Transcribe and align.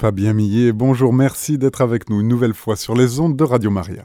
Fabien 0.00 0.32
Millet, 0.32 0.70
bonjour, 0.70 1.12
merci 1.12 1.58
d'être 1.58 1.80
avec 1.80 2.08
nous 2.08 2.20
une 2.20 2.28
nouvelle 2.28 2.54
fois 2.54 2.76
sur 2.76 2.94
les 2.94 3.18
ondes 3.18 3.36
de 3.36 3.42
Radio 3.42 3.68
Maria. 3.68 4.04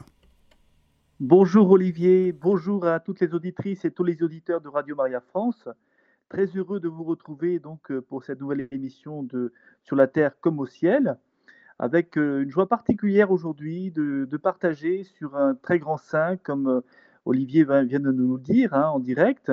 Bonjour 1.19 1.69
Olivier, 1.69 2.31
bonjour 2.31 2.87
à 2.87 2.99
toutes 2.99 3.19
les 3.19 3.35
auditrices 3.35 3.85
et 3.85 3.91
tous 3.91 4.03
les 4.03 4.23
auditeurs 4.23 4.59
de 4.59 4.69
Radio 4.69 4.95
Maria 4.95 5.21
France. 5.21 5.69
Très 6.29 6.47
heureux 6.55 6.79
de 6.79 6.87
vous 6.87 7.03
retrouver 7.03 7.59
donc 7.59 7.91
euh, 7.91 8.01
pour 8.01 8.23
cette 8.23 8.41
nouvelle 8.41 8.67
émission 8.71 9.21
de 9.21 9.53
Sur 9.83 9.95
la 9.95 10.07
terre 10.07 10.31
comme 10.41 10.57
au 10.57 10.65
ciel, 10.65 11.19
avec 11.77 12.17
euh, 12.17 12.41
une 12.41 12.49
joie 12.49 12.67
particulière 12.67 13.29
aujourd'hui 13.29 13.91
de, 13.91 14.25
partager 14.37 15.03
sur 15.03 15.37
un 15.37 15.53
très 15.53 15.77
grand 15.77 15.97
saint, 15.97 16.37
comme 16.37 16.69
euh, 16.69 16.81
Olivier 17.25 17.65
vient 17.65 17.99
de 17.99 18.11
nous 18.11 18.37
le 18.37 18.41
dire 18.41 18.73
hein, 18.73 18.89
en 18.89 18.99
direct, 18.99 19.51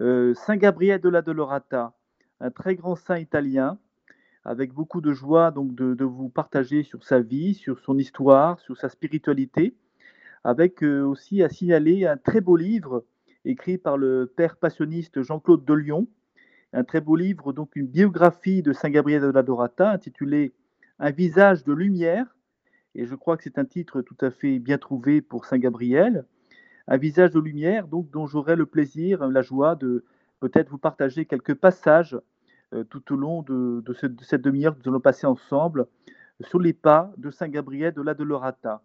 Saint 0.00 0.56
Gabriel 0.56 1.00
de 1.00 1.08
la 1.08 1.22
Dolorata, 1.22 1.92
un 2.40 2.50
très 2.50 2.74
grand 2.74 2.96
saint 2.96 3.18
italien, 3.18 3.78
avec 4.48 4.72
beaucoup 4.72 5.02
de 5.02 5.12
joie 5.12 5.50
donc 5.50 5.74
de, 5.74 6.04
vous 6.04 6.30
partager 6.30 6.82
sur 6.82 7.04
sa 7.04 7.20
vie, 7.20 7.52
sur 7.52 7.78
son 7.80 7.98
histoire, 7.98 8.58
sur 8.60 8.78
sa 8.78 8.88
spiritualité, 8.88 9.74
avec 10.42 10.82
aussi 10.82 11.42
à 11.42 11.50
signaler 11.50 12.06
un 12.06 12.16
très 12.16 12.40
beau 12.40 12.56
livre 12.56 13.04
écrit 13.44 13.76
par 13.76 13.98
le 13.98 14.32
père 14.34 14.56
passionniste 14.56 15.20
Jean-Claude 15.20 15.66
de 15.66 15.74
Lyon, 15.74 16.08
un 16.72 16.82
très 16.82 17.02
beau 17.02 17.14
livre, 17.14 17.52
donc 17.52 17.76
une 17.76 17.86
biographie 17.86 18.62
de 18.62 18.72
Saint 18.72 18.88
Gabriel 18.88 19.20
de 19.20 19.30
la 19.30 19.42
Dorata, 19.42 19.90
intitulé 19.90 20.54
Un 20.98 21.10
visage 21.10 21.62
de 21.64 21.74
lumière, 21.74 22.34
et 22.94 23.04
je 23.04 23.14
crois 23.14 23.36
que 23.36 23.42
c'est 23.42 23.58
un 23.58 23.66
titre 23.66 24.00
tout 24.00 24.16
à 24.22 24.30
fait 24.30 24.58
bien 24.58 24.78
trouvé 24.78 25.20
pour 25.20 25.44
Saint 25.44 25.58
Gabriel, 25.58 26.24
un 26.86 26.96
visage 26.96 27.32
de 27.32 27.40
lumière, 27.40 27.86
donc 27.86 28.10
dont 28.10 28.26
j'aurai 28.26 28.56
le 28.56 28.64
plaisir, 28.64 29.28
la 29.28 29.42
joie 29.42 29.76
de 29.76 30.06
peut-être 30.40 30.70
vous 30.70 30.78
partager 30.78 31.26
quelques 31.26 31.54
passages 31.54 32.14
euh, 32.14 32.20
tout 32.90 33.12
au 33.12 33.16
long 33.16 33.42
de, 33.42 33.82
cette 34.22 34.42
demi-heure 34.42 34.74
que 34.74 34.82
nous 34.84 34.90
allons 34.90 35.00
passer 35.00 35.26
ensemble 35.26 35.86
sur 36.40 36.60
les 36.60 36.72
pas 36.72 37.12
de 37.16 37.30
Saint 37.30 37.48
Gabriel 37.48 37.92
de 37.94 38.02
la 38.02 38.14
Dolorata. 38.14 38.82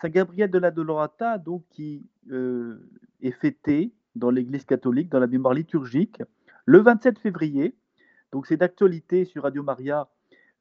Saint 0.00 0.08
Gabriel 0.08 0.50
de 0.50 0.58
la 0.58 0.70
Dolorata, 0.70 1.38
donc, 1.38 1.64
qui 1.70 2.06
euh, 2.30 2.78
est 3.22 3.32
fêté 3.32 3.92
dans 4.14 4.30
l'Église 4.30 4.64
catholique, 4.64 5.08
dans 5.10 5.20
la 5.20 5.26
mémoire 5.26 5.54
liturgique, 5.54 6.22
le 6.64 6.78
27 6.80 7.18
février. 7.18 7.74
Donc, 8.32 8.46
c'est 8.46 8.56
d'actualité 8.56 9.24
sur 9.24 9.42
Radio 9.42 9.62
Maria 9.62 10.08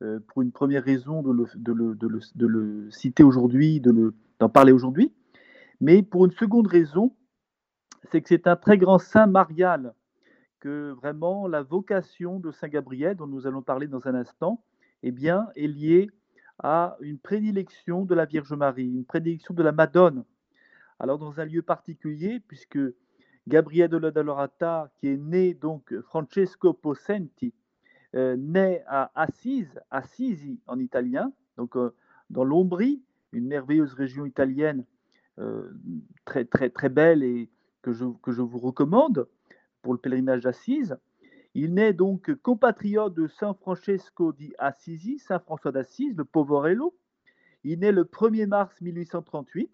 euh, 0.02 0.20
pour 0.28 0.42
une 0.42 0.52
première 0.52 0.84
raison 0.84 1.22
de 1.22 1.32
le, 1.74 2.92
citer 2.92 3.24
aujourd'hui, 3.24 3.82
d'en 4.40 4.50
parler 4.50 4.72
aujourd'hui. 4.72 5.14
Mais 5.82 6.02
pour 6.02 6.26
une 6.26 6.32
seconde 6.32 6.68
raison, 6.68 7.14
c'est 8.12 8.22
que 8.22 8.30
c'est 8.30 8.48
un 8.48 8.56
très 8.56 8.78
grand 8.78 9.00
saint 9.00 9.28
marial, 9.28 9.94
que 10.66 10.94
vraiment 10.94 11.48
la 11.48 11.62
vocation 11.62 12.40
de 12.40 12.50
Saint 12.50 12.70
Gabriel, 12.70 13.16
dont 13.16 13.28
nous 13.28 13.46
allons 13.46 13.62
parler 13.62 13.88
dans 13.88 14.08
un 14.08 14.16
instant, 14.16 14.64
eh 15.04 15.12
bien, 15.12 15.48
est 15.56 15.68
liée 15.68 16.10
à 16.58 16.98
une 17.02 17.20
prédilection 17.20 18.04
de 18.04 18.16
la 18.16 18.26
Vierge 18.26 18.52
Marie, 18.54 18.88
une 18.88 19.06
prédilection 19.06 19.54
de 19.54 19.62
la 19.62 19.72
Madone. 19.72 20.26
Alors 21.00 21.20
dans 21.20 21.40
un 21.40 21.46
lieu 21.46 21.62
particulier, 21.62 22.40
puisque 22.48 22.80
Gabriel 23.48 23.92
de 23.92 23.98
la 23.98 24.10
Dolorata, 24.10 24.90
qui 24.98 25.10
est 25.10 25.18
né 25.18 25.54
donc 25.54 25.94
Francesco 26.02 26.74
Possenti, 26.74 27.54
euh, 28.16 28.36
naît 28.36 28.84
à 28.88 29.12
Assise, 29.14 29.80
Assisi 29.92 30.60
en 30.66 30.80
italien, 30.80 31.32
donc 31.58 31.78
euh, 31.78 31.94
dans 32.32 32.44
l'Ombrie, 32.44 33.04
une 33.34 33.46
merveilleuse 33.46 33.94
région 33.94 34.26
italienne 34.26 34.84
euh, 35.38 35.70
très 36.26 36.44
très 36.44 36.72
très 36.72 36.90
belle 36.90 37.22
et 37.22 37.52
que 37.84 37.94
je, 37.94 38.06
que 38.24 38.32
je 38.32 38.42
vous 38.42 38.58
recommande 38.58 39.28
pour 39.86 39.94
le 39.94 40.00
pèlerinage 40.00 40.42
d'Assise. 40.42 40.98
Il 41.54 41.76
naît 41.76 41.94
donc 41.94 42.34
compatriote 42.42 43.14
de 43.14 43.28
Saint 43.28 43.54
Francesco 43.54 44.34
di 44.34 44.52
Assisi, 44.58 45.20
Saint 45.20 45.38
François 45.38 45.72
d'Assise, 45.72 46.18
le 46.18 46.26
Poverello. 46.26 46.98
Il 47.64 47.82
naît 47.82 47.92
le 47.92 48.04
1er 48.04 48.48
mars 48.48 48.82
1838 48.82 49.70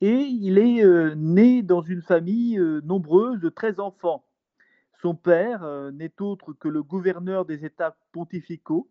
et 0.00 0.20
il 0.20 0.56
est 0.56 0.82
euh, 0.82 1.14
né 1.16 1.62
dans 1.62 1.82
une 1.82 2.00
famille 2.00 2.58
euh, 2.58 2.80
nombreuse 2.80 3.40
de 3.40 3.50
13 3.50 3.78
enfants. 3.78 4.24
Son 5.02 5.14
père 5.14 5.62
euh, 5.62 5.90
n'est 5.90 6.22
autre 6.22 6.54
que 6.54 6.68
le 6.68 6.82
gouverneur 6.82 7.44
des 7.44 7.66
États 7.66 7.94
pontificaux, 8.12 8.88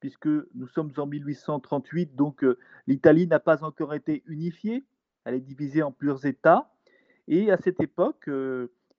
puisque 0.00 0.26
nous 0.26 0.66
sommes 0.66 0.90
en 0.96 1.06
1838, 1.06 2.16
donc 2.16 2.44
l'Italie 2.88 3.28
n'a 3.28 3.38
pas 3.38 3.62
encore 3.62 3.94
été 3.94 4.24
unifiée, 4.26 4.84
elle 5.24 5.34
est 5.34 5.40
divisée 5.40 5.84
en 5.84 5.92
plusieurs 5.92 6.26
États. 6.26 6.72
Et 7.28 7.52
à 7.52 7.56
cette 7.56 7.80
époque, 7.80 8.28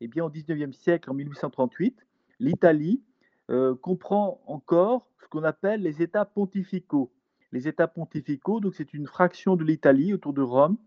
eh 0.02 0.08
bien, 0.08 0.26
au 0.26 0.30
XIXe 0.30 0.76
siècle, 0.76 1.10
en 1.10 1.14
1838, 1.14 2.06
l'Italie 2.40 3.02
euh, 3.50 3.76
comprend 3.76 4.42
encore 4.48 5.08
ce 5.22 5.28
qu'on 5.28 5.44
appelle 5.44 5.82
les 5.82 6.02
États 6.02 6.26
pontificaux. 6.26 7.12
Les 7.52 7.68
États 7.68 7.88
pontificaux, 7.88 8.60
donc 8.60 8.74
c'est 8.76 8.94
une 8.94 9.08
fraction 9.08 9.56
de 9.56 9.64
l'Italie 9.64 10.14
autour 10.14 10.34
de 10.34 10.42
Rome 10.42 10.78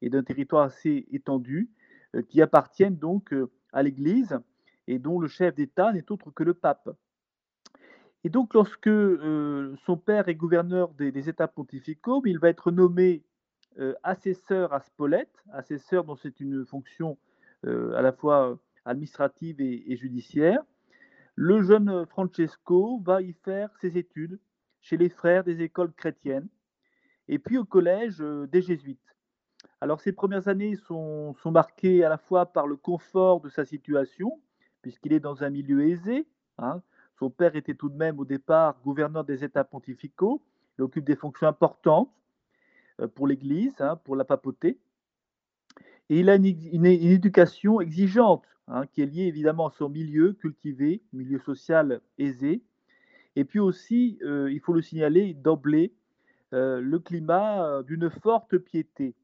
et 0.00 0.10
d'un 0.10 0.22
territoire 0.22 0.64
assez 0.64 1.06
étendu 1.12 1.70
euh, 2.14 2.22
qui 2.22 2.40
appartiennent 2.40 2.96
donc 2.96 3.32
euh, 3.32 3.50
à 3.72 3.82
l'Église 3.82 4.38
et 4.86 4.98
dont 4.98 5.18
le 5.18 5.28
chef 5.28 5.54
d'État 5.54 5.92
n'est 5.92 6.10
autre 6.10 6.30
que 6.30 6.44
le 6.44 6.54
pape. 6.54 6.90
Et 8.22 8.30
donc, 8.30 8.54
lorsque 8.54 8.88
son 8.88 9.96
père 9.98 10.28
est 10.28 10.34
gouverneur 10.34 10.94
des, 10.94 11.28
États 11.28 11.48
pontificaux, 11.48 12.22
il 12.24 12.38
va 12.38 12.48
être 12.48 12.70
nommé 12.70 13.22
assesseur 14.02 14.72
à 14.72 14.80
Spolète, 14.80 15.44
assesseur 15.52 16.04
dont 16.04 16.16
c'est 16.16 16.40
une 16.40 16.64
fonction 16.64 17.18
à 17.64 18.02
la 18.02 18.12
fois 18.12 18.58
administrative 18.84 19.60
et, 19.60 19.96
judiciaire. 19.96 20.60
Le 21.36 21.62
jeune 21.62 22.06
Francesco 22.06 23.00
va 23.04 23.22
y 23.22 23.32
faire 23.32 23.70
ses 23.80 23.98
études 23.98 24.38
chez 24.80 24.96
les 24.96 25.08
frères 25.08 25.44
des 25.44 25.62
écoles 25.62 25.92
chrétiennes 25.92 26.48
et 27.28 27.38
puis 27.38 27.58
au 27.58 27.64
collège 27.64 28.20
euh, 28.20 28.46
des 28.46 28.62
jésuites. 28.62 29.00
Alors 29.80 30.00
ces 30.00 30.12
premières 30.12 30.48
années 30.48 30.76
sont, 30.76 31.34
marquées 31.46 32.04
à 32.04 32.08
la 32.08 32.18
fois 32.18 32.46
par 32.46 32.66
le 32.66 32.76
confort 32.76 33.40
de 33.40 33.48
sa 33.48 33.64
situation, 33.64 34.40
puisqu'il 34.82 35.12
est 35.12 35.20
dans 35.20 35.42
un 35.42 35.50
milieu 35.50 35.86
aisé. 35.86 36.26
Hein. 36.58 36.82
Son 37.18 37.30
père 37.30 37.56
était 37.56 37.74
tout 37.74 37.88
de 37.88 37.96
même 37.96 38.18
au 38.18 38.24
départ 38.24 38.78
gouverneur 38.82 39.24
des 39.24 39.42
États 39.44 39.64
pontificaux. 39.64 40.42
Il 40.78 40.82
occupe 40.82 41.04
des 41.04 41.16
fonctions 41.16 41.48
importantes 41.48 42.12
euh, 43.00 43.08
pour 43.08 43.26
l'Église, 43.26 43.74
hein, 43.80 43.96
pour 44.04 44.16
la 44.16 44.24
papauté. 44.24 44.78
Et 46.10 46.20
il 46.20 46.28
a 46.28 46.34
une, 46.34 46.44
éducation 46.86 47.80
exigeante, 47.80 48.44
hein, 48.68 48.86
qui 48.86 49.00
est 49.00 49.06
liée 49.06 49.24
évidemment 49.24 49.68
à 49.68 49.70
son 49.70 49.88
milieu 49.88 50.34
cultivé, 50.34 51.02
milieu 51.12 51.38
social 51.38 52.00
aisé. 52.18 52.62
Et 53.36 53.44
puis 53.44 53.58
aussi, 53.58 54.18
euh, 54.22 54.50
il 54.52 54.60
faut 54.60 54.74
le 54.74 54.82
signaler 54.82 55.34
d'emblée, 55.34 55.94
euh, 56.52 56.80
le 56.80 56.98
climat 56.98 57.64
euh, 57.64 57.82
d'une 57.82 58.10
forte 58.10 58.58
piété, 58.58 59.14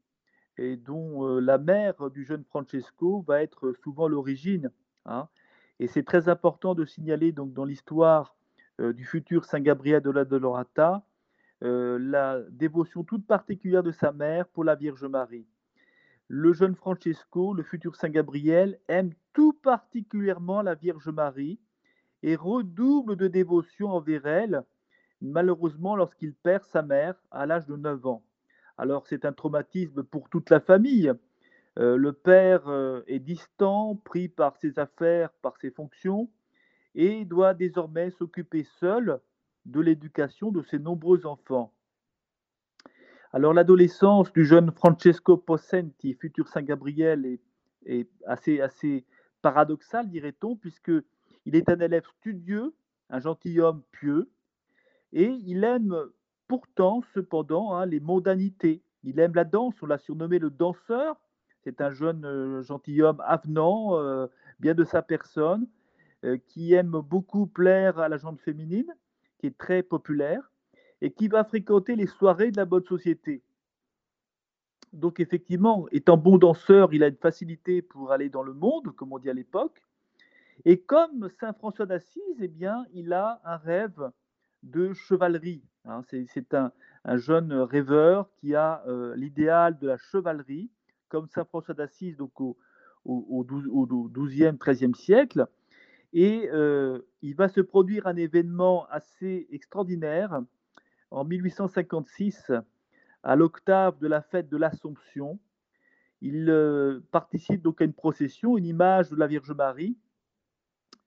dont 0.85 1.39
la 1.39 1.57
mère 1.57 2.11
du 2.11 2.23
jeune 2.23 2.43
Francesco 2.43 3.23
va 3.27 3.41
être 3.41 3.73
souvent 3.83 4.07
l'origine. 4.07 4.69
Hein. 5.05 5.27
Et 5.79 5.87
c'est 5.87 6.03
très 6.03 6.29
important 6.29 6.75
de 6.75 6.85
signaler 6.85 7.31
donc, 7.31 7.53
dans 7.53 7.65
l'histoire 7.65 8.35
du 8.77 9.03
futur 9.05 9.45
Saint 9.45 9.61
Gabriel 9.61 10.03
de 10.03 10.11
la 10.11 10.23
Dolorata 10.23 11.03
la 11.61 12.41
dévotion 12.51 13.03
toute 13.03 13.25
particulière 13.25 13.81
de 13.81 13.91
sa 13.91 14.11
mère 14.11 14.47
pour 14.49 14.63
la 14.63 14.75
Vierge 14.75 15.05
Marie 15.05 15.47
le 16.33 16.53
jeune 16.53 16.75
Francesco, 16.75 17.53
le 17.53 17.61
futur 17.61 17.97
Saint 17.97 18.07
Gabriel, 18.07 18.79
aime 18.87 19.11
tout 19.33 19.51
particulièrement 19.51 20.61
la 20.61 20.75
Vierge 20.75 21.09
Marie 21.09 21.59
et 22.23 22.37
redouble 22.37 23.17
de 23.17 23.27
dévotion 23.27 23.89
envers 23.89 24.25
elle, 24.25 24.63
malheureusement 25.19 25.97
lorsqu'il 25.97 26.33
perd 26.33 26.63
sa 26.63 26.83
mère 26.83 27.15
à 27.31 27.45
l'âge 27.45 27.65
de 27.65 27.75
9 27.75 28.05
ans. 28.05 28.23
Alors 28.77 29.07
c'est 29.07 29.25
un 29.25 29.33
traumatisme 29.33 30.03
pour 30.03 30.29
toute 30.29 30.49
la 30.49 30.61
famille. 30.61 31.11
Euh, 31.77 31.97
le 31.97 32.13
père 32.13 32.65
euh, 32.69 33.01
est 33.07 33.19
distant, 33.19 33.97
pris 33.97 34.29
par 34.29 34.55
ses 34.55 34.79
affaires, 34.79 35.33
par 35.41 35.57
ses 35.57 35.69
fonctions, 35.69 36.29
et 36.95 37.25
doit 37.25 37.53
désormais 37.53 38.09
s'occuper 38.09 38.63
seul 38.79 39.19
de 39.65 39.81
l'éducation 39.81 40.53
de 40.53 40.63
ses 40.63 40.79
nombreux 40.79 41.25
enfants. 41.25 41.73
Alors 43.33 43.53
l'adolescence 43.53 44.33
du 44.33 44.43
jeune 44.43 44.71
Francesco 44.71 45.37
Possenti, 45.37 46.13
futur 46.15 46.49
Saint 46.49 46.63
Gabriel, 46.63 47.37
est, 47.85 48.09
assez, 48.25 49.05
paradoxale, 49.41 50.09
dirait-on, 50.09 50.57
puisque 50.57 50.91
il 51.45 51.55
est 51.55 51.69
un 51.69 51.79
élève 51.79 52.05
studieux, 52.19 52.75
un 53.09 53.19
gentilhomme 53.19 53.83
pieux, 53.93 54.29
et 55.13 55.29
il 55.45 55.63
aime 55.63 55.95
pourtant, 56.49 57.01
cependant, 57.13 57.73
hein, 57.73 57.85
les 57.85 58.01
mondanités. 58.01 58.81
Il 59.03 59.17
aime 59.19 59.33
la 59.33 59.45
danse, 59.45 59.75
on 59.81 59.85
l'a 59.85 59.97
surnommé 59.97 60.37
le 60.37 60.49
danseur. 60.49 61.15
C'est 61.63 61.79
un 61.79 61.91
jeune 61.91 62.25
euh, 62.25 62.61
gentilhomme 62.61 63.21
avenant, 63.25 63.97
euh, 63.97 64.27
bien 64.59 64.73
de 64.73 64.83
sa 64.83 65.01
personne, 65.01 65.67
euh, 66.25 66.37
qui 66.47 66.73
aime 66.73 66.91
beaucoup 66.91 67.47
plaire 67.47 67.97
à 67.99 68.09
la 68.09 68.17
gente 68.17 68.41
féminine, 68.41 68.93
qui 69.39 69.47
est 69.47 69.57
très 69.57 69.83
populaire 69.83 70.50
et 71.01 71.11
qui 71.11 71.27
va 71.27 71.43
fréquenter 71.43 71.95
les 71.95 72.07
soirées 72.07 72.51
de 72.51 72.57
la 72.57 72.65
bonne 72.65 72.85
société. 72.85 73.41
Donc 74.93 75.19
effectivement, 75.19 75.87
étant 75.91 76.17
bon 76.17 76.37
danseur, 76.37 76.93
il 76.93 77.03
a 77.03 77.07
une 77.07 77.15
facilité 77.15 77.81
pour 77.81 78.11
aller 78.11 78.29
dans 78.29 78.43
le 78.43 78.53
monde, 78.53 78.93
comme 78.95 79.13
on 79.13 79.19
dit 79.19 79.29
à 79.29 79.33
l'époque. 79.33 79.81
Et 80.65 80.79
comme 80.79 81.29
Saint 81.39 81.53
François 81.53 81.85
d'Assise, 81.85 82.37
eh 82.39 82.47
bien, 82.47 82.85
il 82.93 83.13
a 83.13 83.41
un 83.45 83.57
rêve 83.57 84.11
de 84.63 84.93
chevalerie. 84.93 85.63
Hein. 85.85 86.03
C'est 86.09 86.53
un, 86.53 86.71
jeune 87.15 87.53
rêveur 87.53 88.29
qui 88.35 88.53
a 88.53 88.83
euh, 88.87 89.15
l'idéal 89.15 89.79
de 89.79 89.87
la 89.87 89.97
chevalerie, 89.97 90.69
comme 91.09 91.27
Saint 91.29 91.45
François 91.45 91.73
d'Assise 91.73 92.15
donc 92.17 92.39
au, 92.39 92.57
au, 93.05 93.43
12e, 93.43 94.57
13e 94.57 94.93
siècle. 94.93 95.47
Et 96.13 96.49
euh, 96.51 96.99
il 97.21 97.35
va 97.35 97.47
se 97.47 97.61
produire 97.61 98.05
un 98.05 98.17
événement 98.17 98.85
assez 98.89 99.47
extraordinaire 99.51 100.41
en 101.11 101.25
1856, 101.25 102.51
à 103.23 103.35
l'octave 103.35 103.99
de 103.99 104.07
la 104.07 104.21
fête 104.21 104.49
de 104.49 104.57
l'Assomption. 104.57 105.39
Il 106.21 106.49
euh, 106.49 107.01
participe 107.11 107.61
donc 107.61 107.81
à 107.81 107.85
une 107.85 107.93
procession, 107.93 108.57
une 108.57 108.65
image 108.65 109.09
de 109.09 109.15
la 109.15 109.27
Vierge 109.27 109.51
Marie, 109.51 109.97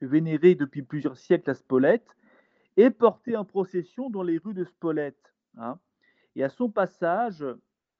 vénérée 0.01 0.55
depuis 0.55 0.83
plusieurs 0.83 1.17
siècles 1.17 1.51
à 1.51 1.55
Spolète, 1.55 2.07
est 2.77 2.91
portée 2.91 3.37
en 3.37 3.45
procession 3.45 4.11
dans 4.11 4.23
les 4.23 4.39
rues 4.39 4.55
de 4.55 4.65
Spolète. 4.65 5.33
Hein. 5.57 5.79
Et 6.37 6.43
à 6.43 6.49
son 6.49 6.69
passage, 6.69 7.45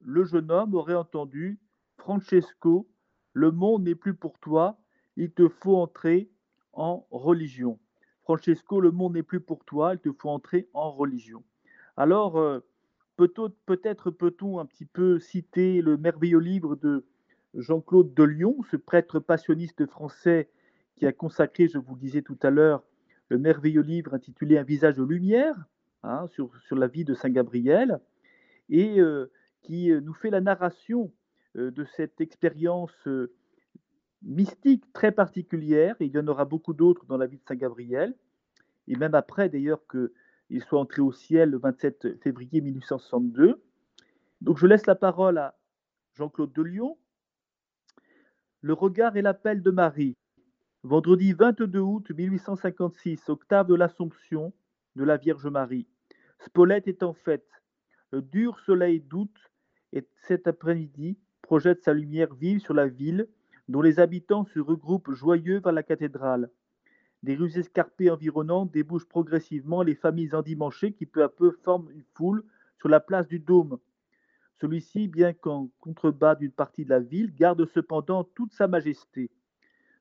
le 0.01 0.25
jeune 0.25 0.51
homme 0.51 0.75
aurait 0.75 0.95
entendu 0.95 1.59
Francesco, 1.97 2.89
le 3.33 3.51
monde 3.51 3.85
n'est 3.85 3.95
plus 3.95 4.15
pour 4.15 4.39
toi, 4.39 4.79
il 5.17 5.31
te 5.31 5.49
faut 5.49 5.77
entrer 5.77 6.29
en 6.73 7.07
religion. 7.11 7.79
Francesco, 8.23 8.81
le 8.81 8.91
monde 8.91 9.15
n'est 9.15 9.23
plus 9.23 9.41
pour 9.41 9.65
toi, 9.65 9.95
il 9.95 10.01
te 10.01 10.13
faut 10.13 10.31
entrer 10.31 10.69
en 10.73 10.91
religion. 10.91 11.45
Alors, 11.97 12.39
euh, 12.39 12.61
peut-être 13.17 14.11
peut-on 14.11 14.59
un 14.59 14.67
petit 14.67 14.85
peu 14.85 15.21
citer 15.21 15.81
le 15.81 15.97
merveilleux 15.97 16.41
livre 16.41 16.75
de 16.75 17.05
Jean-Claude 17.55 18.15
de 18.15 18.25
Lyon, 18.25 18.57
ce 18.71 18.77
prêtre 18.77 19.21
passionniste 19.21 19.87
français 19.87 20.49
qui 20.97 21.07
a 21.07 21.13
consacré, 21.13 21.69
je 21.69 21.79
vous 21.79 21.95
le 21.95 22.01
disais 22.01 22.23
tout 22.23 22.39
à 22.43 22.51
l'heure, 22.51 22.83
le 23.29 23.39
merveilleux 23.39 23.83
livre 23.83 24.15
intitulé 24.15 24.59
Un 24.59 24.65
visage 24.65 24.97
de 24.97 25.05
lumière 25.05 25.55
hein, 26.03 26.27
sur, 26.29 26.51
la 26.73 26.89
vie 26.89 27.05
de 27.05 27.15
Saint 27.15 27.31
Gabriel, 27.31 28.01
et 28.69 29.01
euh, 29.01 29.31
qui 29.63 29.93
euh, 29.93 30.01
nous 30.01 30.15
fait 30.15 30.31
la 30.31 30.41
narration 30.41 31.13
de 31.55 31.85
cette 31.85 32.21
expérience 32.21 33.09
mystique 34.23 34.93
très 34.93 35.13
particulière. 35.13 35.95
il 36.01 36.13
y 36.13 36.19
en 36.19 36.27
aura 36.27 36.45
beaucoup 36.45 36.75
d'autres 36.75 37.07
dans 37.07 37.17
la 37.17 37.27
vie 37.27 37.37
de 37.37 37.45
Saint 37.47 37.55
Gabriel, 37.55 38.13
et 38.89 38.97
même 38.97 39.15
après 39.15 39.49
d'ailleurs 39.49 39.87
qu'il 40.47 40.63
soit 40.63 40.81
entré 40.81 41.03
au 41.03 41.13
ciel 41.13 41.51
le 41.51 41.59
27 41.59 42.23
février 42.23 42.61
1862. 42.61 43.63
Donc 44.41 44.59
je 44.59 44.67
laisse 44.67 44.87
la 44.87 44.95
parole 44.95 45.39
à 45.39 45.57
Jean-Claude 46.15 46.53
de 46.53 46.63
Lyon. 46.63 46.99
Le 48.61 48.73
regard 48.73 49.17
et 49.17 49.23
l'appel 49.23 49.63
de 49.63 49.71
Marie. 49.71 50.17
Vendredi 50.83 51.33
22 51.33 51.79
août 51.79 52.11
1856, 52.11 53.29
octave 53.29 53.67
de 53.67 53.75
l'Assomption 53.75 54.53
de 54.97 55.05
la 55.05 55.17
Vierge 55.17 55.47
Marie. 55.47 55.87
Spolette 56.41 56.89
est 56.89 57.03
en 57.03 57.15
fête. 57.15 57.49
Le 58.11 58.21
dur 58.23 58.61
soleil 58.61 59.01
d'août 59.01 59.35
et 59.93 60.07
cet 60.27 60.47
après-midi 60.47 61.19
projette 61.41 61.85
sa 61.85 61.93
lumière 61.93 62.35
vive 62.35 62.59
sur 62.59 62.75
la 62.75 62.87
ville, 62.87 63.29
dont 63.69 63.83
les 63.83 64.01
habitants 64.01 64.45
se 64.45 64.61
regroupent 64.61 65.13
joyeux 65.13 65.61
vers 65.61 65.73
la 65.73 65.83
cathédrale. 65.83 66.51
Des 67.25 67.37
rues 67.37 67.57
escarpées 67.59 68.11
environnantes 68.11 68.71
débouchent 68.71 69.09
progressivement 69.09 69.81
les 69.83 69.95
familles 69.95 70.35
endimanchées 70.35 70.93
qui 70.93 71.07
peu 71.07 71.23
à 71.23 71.31
peu 71.31 71.53
forment 71.53 71.91
une 71.91 72.05
foule 72.13 72.45
sur 72.77 72.91
la 72.91 73.01
place 73.01 73.27
du 73.27 73.39
Dôme. 73.39 73.79
Celui-ci, 74.61 75.09
bien 75.09 75.33
qu'en 75.33 75.71
contrebas 75.81 76.35
d'une 76.35 76.53
partie 76.53 76.85
de 76.85 76.91
la 76.91 77.01
ville, 77.01 77.35
garde 77.35 77.65
cependant 77.65 78.25
toute 78.25 78.53
sa 78.53 78.69
majesté. 78.69 79.31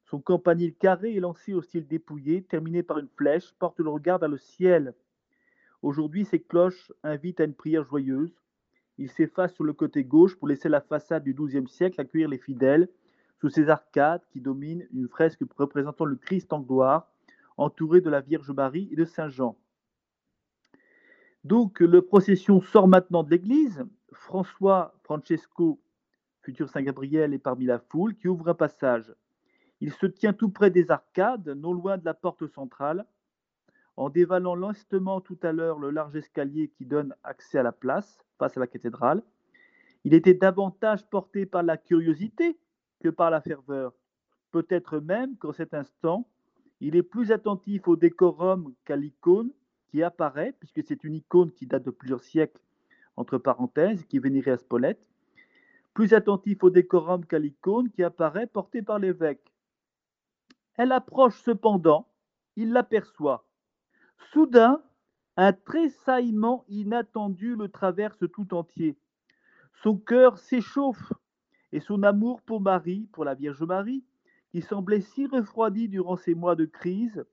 Son 0.04 0.20
campanile 0.20 0.76
carré 0.76 1.14
et 1.14 1.22
lancé 1.22 1.54
au 1.54 1.62
style 1.62 1.88
dépouillé, 1.88 2.44
terminé 2.44 2.84
par 2.84 3.00
une 3.00 3.08
flèche, 3.08 3.54
porte 3.58 3.80
le 3.80 3.90
regard 3.90 4.20
vers 4.20 4.28
le 4.28 4.38
ciel. 4.38 4.94
Aujourd'hui, 5.82 6.26
ses 6.26 6.42
cloches 6.42 6.92
invitent 7.04 7.40
à 7.40 7.46
une 7.46 7.56
prière 7.56 7.86
joyeuse. 7.86 8.36
Il 8.98 9.10
s'efface 9.10 9.54
sur 9.54 9.64
le 9.64 9.72
côté 9.72 10.04
gauche 10.04 10.36
pour 10.36 10.50
laisser 10.50 10.68
la 10.68 10.82
façade 10.82 11.24
du 11.24 11.34
XIIe 11.34 11.70
siècle 11.70 12.02
accueillir 12.02 12.28
les 12.28 12.38
fidèles, 12.38 12.90
sous 13.40 13.48
ses 13.48 13.70
arcades 13.70 14.26
qui 14.30 14.42
dominent 14.42 14.86
une 14.92 15.08
fresque 15.08 15.40
représentant 15.56 16.04
le 16.04 16.18
Christ 16.18 16.52
en 16.52 16.60
gloire, 16.60 17.13
entouré 17.58 18.02
de 18.02 18.10
la 18.10 18.22
Vierge 18.22 18.52
Marie 18.52 18.90
et 18.92 18.96
de 18.96 19.06
Saint 19.06 19.30
Jean. 19.30 19.58
Donc, 21.44 21.82
le 21.82 22.02
procession 22.02 22.62
sort 22.62 22.88
maintenant 22.88 23.24
de 23.24 23.30
l'église. 23.30 23.84
François 24.14 24.96
Francesco, 25.04 25.82
futur 26.42 26.70
Saint 26.70 26.84
Gabriel, 26.84 27.34
est 27.34 27.40
parmi 27.40 27.66
la 27.66 27.80
foule 27.80 28.16
qui 28.16 28.28
ouvre 28.28 28.50
un 28.50 28.54
passage. 28.54 29.14
Il 29.82 29.92
se 29.92 30.06
tient 30.06 30.32
tout 30.32 30.50
près 30.50 30.70
des 30.70 30.92
arcades, 30.92 31.50
non 31.50 31.74
loin 31.74 31.98
de 31.98 32.06
la 32.06 32.14
porte 32.14 32.48
centrale. 32.48 33.06
En 33.98 34.10
dévalant 34.10 34.56
lentement 34.56 35.20
tout 35.22 35.38
à 35.44 35.52
l'heure 35.52 35.78
le 35.78 35.90
large 35.90 36.16
escalier 36.16 36.70
qui 36.70 36.86
donne 36.86 37.14
accès 37.24 37.60
à 37.60 37.64
la 37.64 37.74
place, 37.74 38.24
face 38.40 38.56
à 38.56 38.60
la 38.60 38.68
cathédrale, 38.68 39.22
il 40.06 40.14
était 40.14 40.34
davantage 40.34 41.06
porté 41.10 41.46
par 41.46 41.64
la 41.64 41.78
curiosité 41.78 42.58
que 43.02 43.10
par 43.10 43.30
la 43.30 43.42
ferveur. 43.42 43.94
Peut-être 44.52 45.00
même 45.00 45.38
qu'en 45.38 45.52
cet 45.52 45.74
instant, 45.74 46.28
il 46.82 46.96
est 46.96 47.04
plus 47.04 47.32
attentif 47.32 47.88
au 47.88 47.96
décorum 47.96 48.74
qu'à 48.86 48.96
l'icône 48.96 49.52
qui 49.90 50.04
apparaît, 50.04 50.54
puisque 50.60 50.84
c'est 50.84 51.04
une 51.04 51.16
icône 51.16 51.52
qui 51.52 51.66
date 51.68 51.84
de 51.84 51.92
plusieurs 51.92 52.24
siècles, 52.24 52.62
entre 53.16 53.38
parenthèses, 53.38 54.06
qui 54.06 54.18
est 54.18 54.20
vénérée 54.20 54.52
à 54.52 54.58
Spolète, 54.58 55.06
plus 55.94 56.14
attentif 56.14 56.64
au 56.64 56.70
décorum 56.70 57.26
qu'à 57.26 57.40
l'icône 57.40 57.90
qui 57.92 58.04
apparaît 58.04 58.48
portée 58.48 58.82
par 58.82 59.00
l'évêque. 59.00 59.54
Elle 60.76 60.92
approche 60.92 61.40
cependant, 61.42 62.08
il 62.56 62.74
l'aperçoit. 62.74 63.46
Soudain, 64.32 64.82
un 65.38 65.54
tressaillement 65.54 66.66
inattendu 66.68 67.56
le 67.56 67.70
traverse 67.70 68.24
tout 68.32 68.54
entier. 68.54 68.98
Son 69.84 69.98
cœur 69.98 70.38
s'échauffe 70.38 71.14
et 71.72 71.80
son 71.80 72.04
amour 72.04 72.42
pour 72.42 72.62
Marie, 72.62 73.08
pour 73.12 73.26
la 73.26 73.36
Vierge 73.36 73.64
Marie, 73.64 74.04
qui 74.54 74.62
semblait 74.62 75.02
si 75.02 75.26
refroidi 75.26 75.90
durant 75.90 76.16
ces 76.16 76.36
mois 76.36 76.56
de 76.56 76.66
crise, 76.66 77.26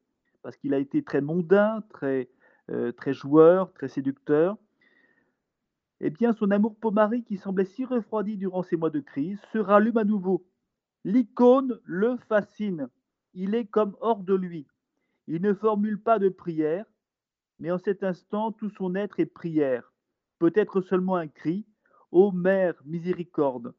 parce 0.43 0.57
qu'il 0.57 0.75
a 0.75 0.79
été 0.79 1.05
très 1.05 1.21
mondain, 1.21 1.85
très, 1.91 2.31
euh, 2.71 2.93
très 2.93 3.13
joueur, 3.13 3.73
très 3.75 3.89
séducteur, 3.89 4.57
eh 6.01 6.09
bien, 6.09 6.33
son 6.33 6.51
amour 6.51 6.75
pour 6.77 6.93
Marie, 6.93 7.23
qui 7.23 7.37
semblait 7.37 7.67
si 7.67 7.85
refroidi 7.85 8.39
durant 8.39 8.63
ces 8.63 8.79
mois 8.79 8.89
de 8.89 9.01
crise, 9.01 9.39
se 9.53 9.59
rallume 9.59 9.99
à 9.99 10.05
nouveau. 10.05 10.47
L'icône 11.05 11.79
le 11.85 12.17
fascine 12.27 12.89
il 13.35 13.55
est 13.55 13.67
comme 13.67 13.97
hors 14.01 14.23
de 14.23 14.35
lui. 14.35 14.67
Il 15.29 15.43
ne 15.43 15.55
formule 15.55 16.01
pas 16.01 16.19
de 16.19 16.31
prière, 16.31 16.87
mais 17.59 17.71
en 17.71 17.79
cet 17.79 18.03
instant, 18.03 18.51
tout 18.51 18.71
son 18.71 18.95
être 18.95 19.21
est 19.21 19.27
prière, 19.27 19.93
peut-être 20.39 20.81
seulement 20.81 21.17
un 21.17 21.29
cri 21.29 21.67
Ô 22.11 22.33
Mère, 22.33 22.75
miséricorde 22.87 23.75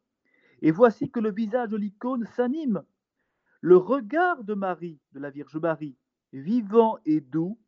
Et 0.61 0.71
voici 0.71 1.11
que 1.11 1.19
le 1.19 1.31
visage 1.31 1.69
de 1.69 1.77
l'icône 1.77 2.25
s'anime. 2.27 2.83
Le 3.61 3.77
regard 3.77 4.43
de 4.43 4.53
Marie, 4.53 4.99
de 5.13 5.19
la 5.19 5.29
Vierge 5.29 5.57
Marie, 5.57 5.95
vivant 6.33 6.97
et 7.05 7.21
doux, 7.21 7.59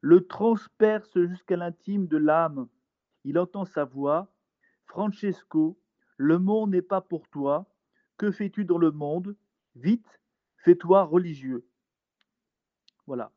le 0.00 0.26
transperce 0.26 1.18
jusqu'à 1.26 1.56
l'intime 1.56 2.06
de 2.06 2.16
l'âme. 2.16 2.68
Il 3.24 3.38
entend 3.38 3.64
sa 3.64 3.84
voix 3.84 4.32
Francesco, 4.84 5.78
le 6.16 6.38
monde 6.38 6.70
n'est 6.70 6.82
pas 6.82 7.00
pour 7.00 7.28
toi. 7.28 7.66
Que 8.18 8.30
fais-tu 8.30 8.64
dans 8.64 8.78
le 8.78 8.90
monde? 8.90 9.36
Vite, 9.74 10.20
Fais-toi 10.66 11.04
religieux. 11.04 11.64
Voilà. 13.06 13.30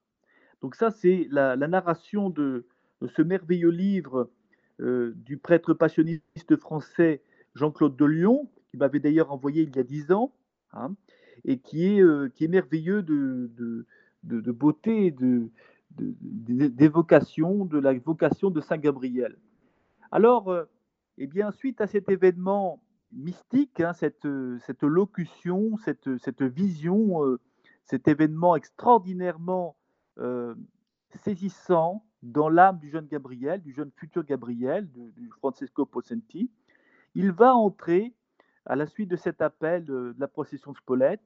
Donc 0.62 0.74
ça, 0.74 0.90
c'est 0.90 1.28
la, 1.30 1.56
narration 1.58 2.32
de, 2.32 2.66
ce 3.06 3.22
merveilleux 3.22 3.70
livre 3.70 4.32
euh, 4.80 5.14
du 5.16 5.38
prêtre 5.38 5.76
passionniste 5.76 6.58
français 6.58 7.22
Jean-Claude 7.54 7.96
de 7.96 8.06
Lyon, 8.06 8.50
qui 8.72 8.78
m'avait 8.78 9.00
d'ailleurs 9.00 9.32
envoyé 9.32 9.62
il 9.62 9.76
y 9.76 9.80
a 9.80 9.84
dix 9.84 10.12
ans, 10.12 10.34
hein, 10.72 10.96
et 11.46 11.58
qui 11.60 11.86
est, 11.86 12.02
euh, 12.02 12.30
qui 12.34 12.46
est 12.46 12.48
merveilleux 12.50 13.02
de, 13.02 13.52
de, 13.58 13.86
de 14.24 14.52
beauté, 14.52 15.16
d'évocation, 15.92 17.66
de, 17.66 17.80
la 17.80 17.94
vocation 17.94 18.50
de 18.50 18.62
Saint 18.62 18.78
Gabriel. 18.78 19.38
Alors, 20.12 20.50
euh, 20.50 20.66
eh 21.18 21.28
bien, 21.28 21.52
suite 21.52 21.82
à 21.82 21.88
cet 21.88 22.10
événement 22.10 22.82
mystique, 23.12 23.80
hein, 23.80 23.94
cette, 23.94 24.28
cette, 24.66 24.84
locution, 24.84 25.78
cette, 25.78 26.18
cette 26.18 26.44
vision, 26.44 27.26
euh, 27.26 27.40
cet 27.84 28.08
événement 28.08 28.56
extraordinairement 28.56 29.76
euh, 30.20 30.54
saisissant 31.24 32.06
dans 32.22 32.50
l'âme 32.50 32.78
du 32.80 32.90
jeune 32.90 33.08
Gabriel, 33.08 33.62
du 33.62 33.74
jeune 33.74 33.92
futur 33.96 34.24
Gabriel, 34.24 34.88
du, 34.92 35.30
Francesco 35.40 35.86
Possenti. 35.86 36.52
Il 37.16 37.32
va 37.32 37.56
entrer, 37.56 38.14
à 38.66 38.76
la 38.76 38.86
suite 38.86 39.10
de 39.10 39.16
cet 39.16 39.42
appel 39.42 39.86
de, 39.86 40.16
la 40.18 40.28
procession 40.28 40.72
de 40.72 40.78
Spolète, 40.78 41.22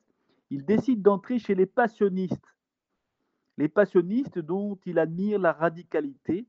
il 0.49 0.65
décide 0.65 1.01
d'entrer 1.01 1.39
chez 1.39 1.55
les 1.55 1.65
passionnistes. 1.65 2.55
Les 3.57 3.67
passionnistes 3.67 4.39
dont 4.39 4.79
il 4.85 4.99
admire 4.99 5.39
la 5.39 5.51
radicalité 5.51 6.47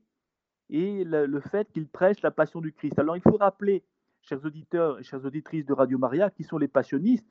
et 0.69 1.03
le, 1.03 1.25
le 1.25 1.39
fait 1.39 1.71
qu'ils 1.71 1.87
prêchent 1.87 2.21
la 2.21 2.31
passion 2.31 2.61
du 2.61 2.73
Christ. 2.73 2.97
Alors 2.97 3.15
il 3.15 3.21
faut 3.21 3.37
rappeler 3.37 3.83
chers 4.21 4.43
auditeurs 4.43 4.99
et 4.99 5.03
chères 5.03 5.23
auditrices 5.23 5.65
de 5.65 5.73
Radio 5.73 5.97
Maria, 5.97 6.29
qui 6.31 6.43
sont 6.43 6.57
les 6.57 6.67
passionnistes. 6.67 7.27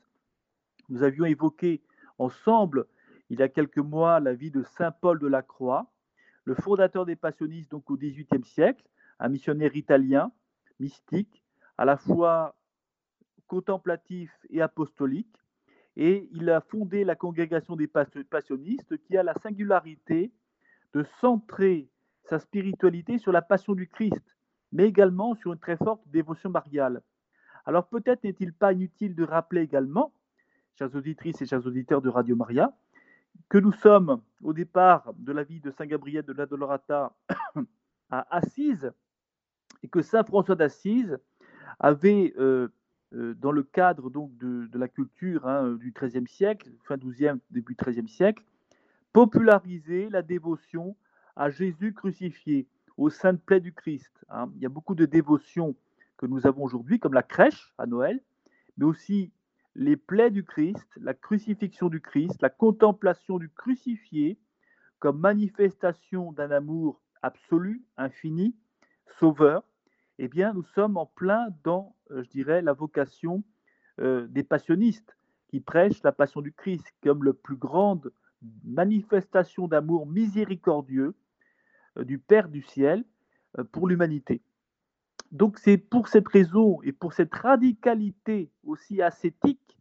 Nous 0.89 1.03
avions 1.03 1.25
évoqué 1.25 1.83
ensemble, 2.19 2.87
il 3.31 3.41
y 3.41 3.43
a 3.43 3.49
quelques 3.49 3.79
mois, 3.79 4.21
la 4.21 4.35
vie 4.35 4.51
de 4.51 4.63
Saint 4.63 4.93
Paul 4.93 5.19
de 5.19 5.27
la 5.27 5.43
Croix, 5.43 5.91
le 6.45 6.55
fondateur 6.55 7.07
des 7.07 7.17
passionnistes 7.17 7.71
donc 7.71 7.91
au 7.91 7.97
XVIIIe 7.97 8.45
siècle, 8.45 8.85
un 9.19 9.29
missionnaire 9.29 9.75
italien, 9.75 10.31
mystique, 10.79 11.43
à 11.79 11.85
la 11.85 11.97
fois 11.97 12.55
contemplatif 13.47 14.31
et 14.51 14.61
apostolique. 14.63 15.35
Et 15.97 16.29
il 16.33 16.51
a 16.51 16.61
fondé 16.61 17.05
la 17.05 17.15
congrégation 17.15 17.77
des 17.77 17.87
passionnistes 17.87 18.97
qui 19.05 19.17
a 19.17 19.23
la 19.23 19.35
singularité 19.35 20.33
de 20.93 21.05
centrer 21.21 21.89
sa 22.25 22.39
spiritualité 22.39 23.19
sur 23.19 23.33
la 23.33 23.43
passion 23.43 23.75
du 23.75 23.87
Christ, 23.89 24.23
mais 24.73 24.87
également 24.87 25.35
sur 25.35 25.53
une 25.53 25.59
très 25.59 25.77
forte 25.77 26.03
dévotion 26.09 26.51
mariale. 26.51 27.03
Alors 27.67 27.87
peut-être 27.89 28.25
n'est-il 28.25 28.53
pas 28.53 28.73
inutile 28.73 29.15
de 29.15 29.25
rappeler 29.25 29.63
également, 29.63 30.13
chers 30.79 30.95
auditrices 30.95 31.41
et 31.43 31.47
chers 31.47 31.67
auditeurs 31.67 32.03
de 32.03 32.09
Radio 32.09 32.37
Maria, 32.37 32.77
que 33.49 33.59
nous 33.59 33.73
sommes 33.73 34.21
au 34.43 34.53
départ 34.53 35.13
de 35.17 35.33
la 35.33 35.45
vie 35.45 35.61
de 35.61 35.71
Saint 35.71 35.87
Gabriel 35.87 36.25
de 36.25 36.33
la 36.33 36.47
Dolorata 36.47 37.15
à 38.11 38.37
Assise, 38.37 38.93
et 39.83 39.89
que 39.89 40.03
Saint 40.03 40.25
François 40.25 40.57
d'Assise 40.57 41.19
avait, 41.79 42.33
euh, 42.39 42.69
dans 43.15 43.53
le 43.53 43.63
cadre 43.63 44.11
donc 44.11 44.37
de, 44.39 44.69
la 44.79 44.89
culture 44.89 45.47
hein, 45.47 45.77
du 45.81 45.93
XIIIe 45.93 46.27
siècle, 46.27 46.71
fin 46.85 46.97
XIIe, 46.97 47.39
début 47.51 47.77
XIIIe 47.77 48.09
siècle, 48.09 48.43
popularisé 49.13 50.09
la 50.11 50.23
dévotion 50.23 50.97
à 51.37 51.51
Jésus 51.51 51.95
crucifié, 51.95 52.67
au 52.97 53.11
sainte 53.11 53.41
plaie 53.43 53.61
du 53.61 53.73
Christ. 53.73 54.13
Hein. 54.29 54.51
Il 54.57 54.63
y 54.63 54.67
a 54.67 54.69
beaucoup 54.69 54.95
de 54.95 55.07
dévotions 55.07 55.75
que 56.17 56.27
nous 56.27 56.47
avons 56.47 56.65
aujourd'hui, 56.65 56.99
comme 56.99 57.15
la 57.15 57.23
crèche 57.23 57.73
à 57.79 57.87
Noël, 57.87 58.21
mais 58.77 58.85
aussi 58.85 59.33
les 59.75 59.97
plaies 59.97 60.31
du 60.31 60.45
Christ, 60.45 60.87
la 61.01 61.15
crucifixion 61.15 61.89
du 61.89 62.01
Christ, 62.01 62.41
la 62.41 62.51
contemplation 62.51 63.39
du 63.39 63.49
crucifié 63.49 64.39
comme 65.01 65.19
manifestation 65.19 66.33
d'un 66.33 66.51
amour 66.51 67.01
absolu, 67.23 67.85
infini, 67.97 68.55
sauveur, 69.19 69.65
eh 70.19 70.29
bien, 70.29 70.53
nous 70.53 70.63
sommes 70.63 70.97
en 70.97 71.07
plein 71.07 71.49
dans, 71.65 71.97
euh, 72.11 72.23
je 72.23 72.31
dirais, 72.31 72.63
la 72.63 72.73
vocation 72.73 73.43
euh, 74.01 74.27
des 74.29 74.45
passionnistes 74.45 75.17
qui 75.49 75.61
prêchent 75.61 76.03
la 76.03 76.13
passion 76.13 76.41
du 76.41 76.53
Christ 76.53 76.87
comme 77.03 77.25
la 77.25 77.33
plus 77.33 77.57
grande 77.57 78.13
manifestation 78.65 79.67
d'amour 79.69 80.07
miséricordieux 80.07 81.15
euh, 81.99 82.05
du 82.05 82.19
Père 82.19 82.49
du 82.49 82.63
ciel 82.63 83.05
pour 83.71 83.87
l'humanité. 83.87 84.43
Donc 85.31 85.59
c'est 85.59 85.79
pour 85.79 86.09
cette 86.09 86.27
raison 86.27 86.83
et 86.83 86.93
pour 86.93 87.13
cette 87.13 87.33
radicalité 87.33 88.51
aussi 88.65 89.01
ascétique, 89.01 89.79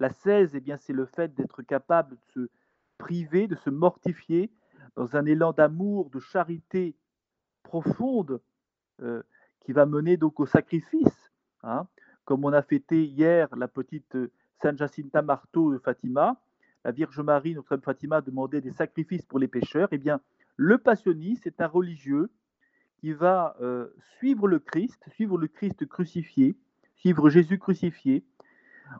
la 0.00 0.12
16, 0.12 0.50
eh 0.54 0.60
bien, 0.60 0.76
c'est 0.76 0.92
le 0.92 1.06
fait 1.06 1.32
d'être 1.34 1.62
capable 1.62 2.16
de 2.16 2.20
se 2.32 2.50
priver, 2.98 3.46
de 3.46 3.54
se 3.54 3.70
mortifier 3.70 4.52
dans 4.96 5.14
un 5.14 5.24
élan 5.26 5.52
d'amour, 5.52 6.10
de 6.10 6.18
charité 6.18 6.96
profonde, 7.62 8.40
qui 9.64 9.72
va 9.72 9.86
mener 9.86 10.16
donc 10.16 10.40
au 10.40 10.46
sacrifice. 10.46 11.32
Hein. 11.62 11.86
Comme 12.24 12.44
on 12.44 12.52
a 12.52 12.62
fêté 12.62 13.04
hier 13.04 13.48
la 13.56 13.68
petite 13.68 14.14
euh, 14.16 14.30
Sainte 14.62 14.78
Jacinta 14.78 15.22
Marteau 15.22 15.72
de 15.72 15.78
Fatima, 15.78 16.40
la 16.84 16.92
Vierge 16.92 17.20
Marie, 17.20 17.54
notre 17.54 17.70
Dame 17.70 17.82
Fatima, 17.82 18.20
demandait 18.20 18.60
des 18.60 18.72
sacrifices 18.72 19.24
pour 19.24 19.38
les 19.38 19.48
pécheurs. 19.48 19.88
Eh 19.90 19.98
bien, 19.98 20.20
le 20.56 20.78
passionniste 20.78 21.46
est 21.46 21.60
un 21.60 21.66
religieux 21.66 22.30
qui 22.98 23.12
va 23.12 23.56
euh, 23.60 23.88
suivre 24.16 24.46
le 24.48 24.58
Christ, 24.58 25.02
suivre 25.10 25.38
le 25.38 25.48
Christ 25.48 25.86
crucifié, 25.86 26.56
suivre 26.96 27.28
Jésus 27.28 27.58
crucifié, 27.58 28.24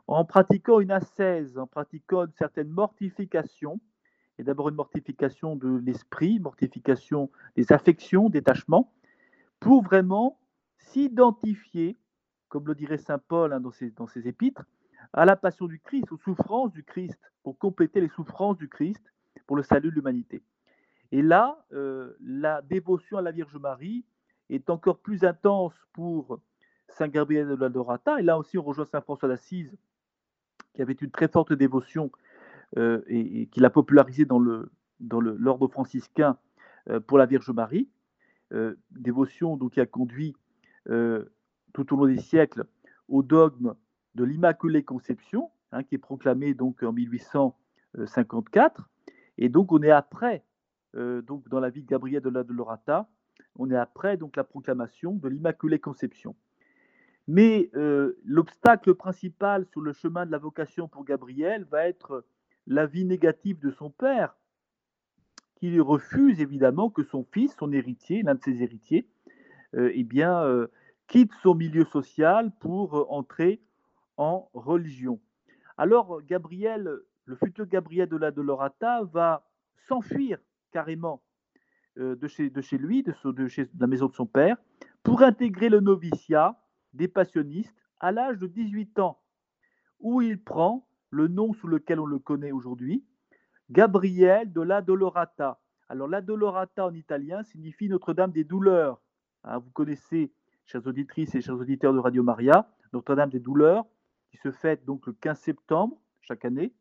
en 0.07 0.25
pratiquant 0.25 0.79
une 0.79 0.91
ascèse, 0.91 1.57
en 1.57 1.67
pratiquant 1.67 2.25
une 2.25 2.33
certaine 2.33 2.69
mortification, 2.69 3.79
et 4.37 4.43
d'abord 4.43 4.69
une 4.69 4.75
mortification 4.75 5.55
de 5.55 5.77
l'esprit, 5.77 6.39
mortification 6.39 7.29
des 7.55 7.71
affections, 7.71 8.29
détachement, 8.29 8.91
pour 9.59 9.83
vraiment 9.83 10.37
s'identifier, 10.95 11.97
comme 12.47 12.67
le 12.67 12.73
dirait 12.73 12.97
Saint 12.97 13.19
Paul 13.19 13.51
hein, 13.51 13.59
dans, 13.59 13.71
ses, 13.71 14.27
épîtres, 14.27 14.63
à 15.11 15.25
la 15.25 15.35
passion 15.35 15.65
du 15.65 15.79
Christ, 15.79 16.09
aux 16.13 16.17
souffrances 16.17 16.71
du 16.71 16.83
Christ, 16.83 17.19
pour 17.43 17.59
compléter 17.59 17.99
les 17.99 18.07
souffrances 18.07 18.57
du 18.57 18.69
Christ 18.69 19.03
pour 19.45 19.57
le 19.57 19.63
salut 19.63 19.89
de 19.89 19.95
l'humanité. 19.95 20.41
Et 21.11 21.21
là, 21.21 21.65
euh, 21.73 22.13
la 22.21 22.61
dévotion 22.61 23.17
à 23.17 23.21
la 23.21 23.31
Vierge 23.31 23.57
Marie 23.57 24.05
est 24.49 24.69
encore 24.69 24.99
plus 24.99 25.25
intense 25.25 25.73
pour 25.91 26.39
Saint 26.87 27.09
Gabriel 27.09 27.49
de 27.49 27.55
la 27.55 27.69
Dorata. 27.69 28.19
Et 28.21 28.23
là 28.23 28.37
aussi, 28.37 28.57
on 28.57 28.63
rejoint 28.63 28.85
Saint 28.85 29.01
François 29.01 29.27
d'Assise, 29.27 29.75
qui 30.73 30.81
avait 30.81 30.93
une 30.93 31.11
très 31.11 31.27
forte 31.27 31.51
dévotion 31.51 32.09
euh, 32.77 33.01
et, 33.07 33.41
et 33.41 33.47
qui 33.47 33.59
l'a 33.59 33.69
popularisé 33.69 34.23
dans 34.23 34.39
l'ordre 34.39 35.67
franciscain 35.67 36.37
euh, 36.89 37.01
pour 37.01 37.17
la 37.17 37.25
Vierge 37.25 37.51
Marie. 37.51 37.89
dévotion 38.91 39.57
donc, 39.57 39.73
qui 39.73 39.81
a 39.81 39.85
conduit 39.85 40.35
euh, 40.89 41.25
tout 41.73 41.93
au 41.93 41.97
long 41.97 42.05
des 42.07 42.21
siècles 42.21 42.65
au 43.07 43.23
dogme 43.23 43.75
de 44.15 44.23
l'Immaculée 44.23 44.83
Conception, 44.83 45.51
hein, 45.71 45.83
qui 45.83 45.95
est 45.95 45.99
proclamé 45.99 46.53
donc 46.53 46.83
en 46.83 46.93
1854. 46.93 48.89
Et 49.37 49.49
donc 49.49 49.71
on 49.71 49.81
est 49.81 49.91
après, 49.91 50.43
euh, 50.95 51.21
donc 51.21 51.47
dans 51.49 51.59
la 51.59 51.69
vie 51.69 51.81
de 51.81 51.87
Gabriel 51.87 52.21
de 52.21 52.29
la 52.29 52.43
de 52.43 52.53
Lorata, 52.53 53.09
on 53.57 53.69
est 53.69 53.75
après 53.75 54.17
donc 54.17 54.35
la 54.35 54.43
proclamation 54.43 55.13
de 55.13 55.27
l'Immaculée 55.27 55.79
Conception. 55.79 56.35
Mais 57.27 57.69
euh, 57.75 58.19
l'obstacle 58.23 58.93
principal 58.93 59.65
sur 59.65 59.81
le 59.81 59.93
chemin 59.93 60.25
de 60.25 60.31
la 60.31 60.37
vocation 60.37 60.87
pour 60.87 61.03
Gabriel 61.03 61.65
va 61.65 61.87
être 61.87 62.25
la 62.67 62.85
vie 62.85 63.05
négative 63.05 63.59
de 63.59 63.71
son 63.71 63.89
père, 63.89 64.35
qui 65.55 65.79
refuse 65.79 66.39
évidemment 66.39 66.89
que 66.89 67.03
son 67.03 67.23
fils, 67.23 67.55
son 67.57 67.71
héritier, 67.71 68.21
l'un 68.23 68.35
de 68.35 68.43
ses 68.43 68.61
héritiers, 68.61 69.07
eh 69.75 70.03
bien, 70.03 70.41
euh, 70.43 70.67
quitte 71.07 71.31
son 71.41 71.55
milieu 71.55 71.85
social 71.85 72.51
pour 72.59 72.97
euh, 72.97 73.05
entrer 73.09 73.61
en 74.17 74.49
religion. 74.53 75.19
Alors, 75.77 76.21
Gabriel, 76.23 76.89
le 77.25 77.35
futur 77.35 77.65
Gabriel 77.65 78.07
de 78.07 78.17
la 78.17 78.31
Dolorata, 78.31 79.03
va 79.03 79.45
s'enfuir 79.87 80.39
carrément 80.71 81.21
de 81.97 82.27
chez, 82.27 82.49
de 82.49 82.77
lui, 82.77 83.03
de, 83.03 83.13
de, 83.31 83.47
chez, 83.47 83.69
la 83.79 83.87
maison 83.87 84.07
de 84.07 84.13
son 84.13 84.25
père, 84.25 84.57
pour 85.03 85.21
intégrer 85.21 85.69
le 85.69 85.79
noviciat 85.79 86.59
des 86.93 87.07
passionnistes 87.07 87.75
à 87.99 88.11
l'âge 88.11 88.37
de 88.37 88.47
18 88.47 88.99
ans, 88.99 89.19
où 89.99 90.21
il 90.21 90.41
prend 90.41 90.87
le 91.09 91.27
nom 91.27 91.53
sous 91.53 91.67
lequel 91.67 91.99
on 91.99 92.05
le 92.05 92.19
connaît 92.19 92.51
aujourd'hui, 92.51 93.05
Gabriel 93.69 94.51
de 94.51 94.61
la 94.61 94.81
Dolorata. 94.81 95.59
Alors 95.89 96.07
la 96.07 96.21
Dolorata 96.21 96.85
en 96.85 96.93
italien 96.93 97.43
signifie 97.43 97.89
Notre-Dame 97.89 98.31
des 98.31 98.43
douleurs. 98.43 99.01
Hein, 99.45 99.59
vous 99.59 99.69
connaissez, 99.71 100.31
chères 100.65 100.85
auditrices 100.87 101.35
et 101.35 101.41
chers 101.41 101.55
auditeurs 101.55 101.93
de 101.93 101.99
Radio 101.99 102.23
Maria, 102.23 102.67
Notre-Dame 102.93 103.29
des 103.29 103.39
Douleurs, 103.39 103.85
qui 104.31 104.37
se 104.37 104.51
fête 104.51 104.83
donc 104.85 105.05
le 105.05 105.13
15 105.13 105.39
septembre 105.39 105.97
chaque 106.21 106.45
année, 106.45 106.73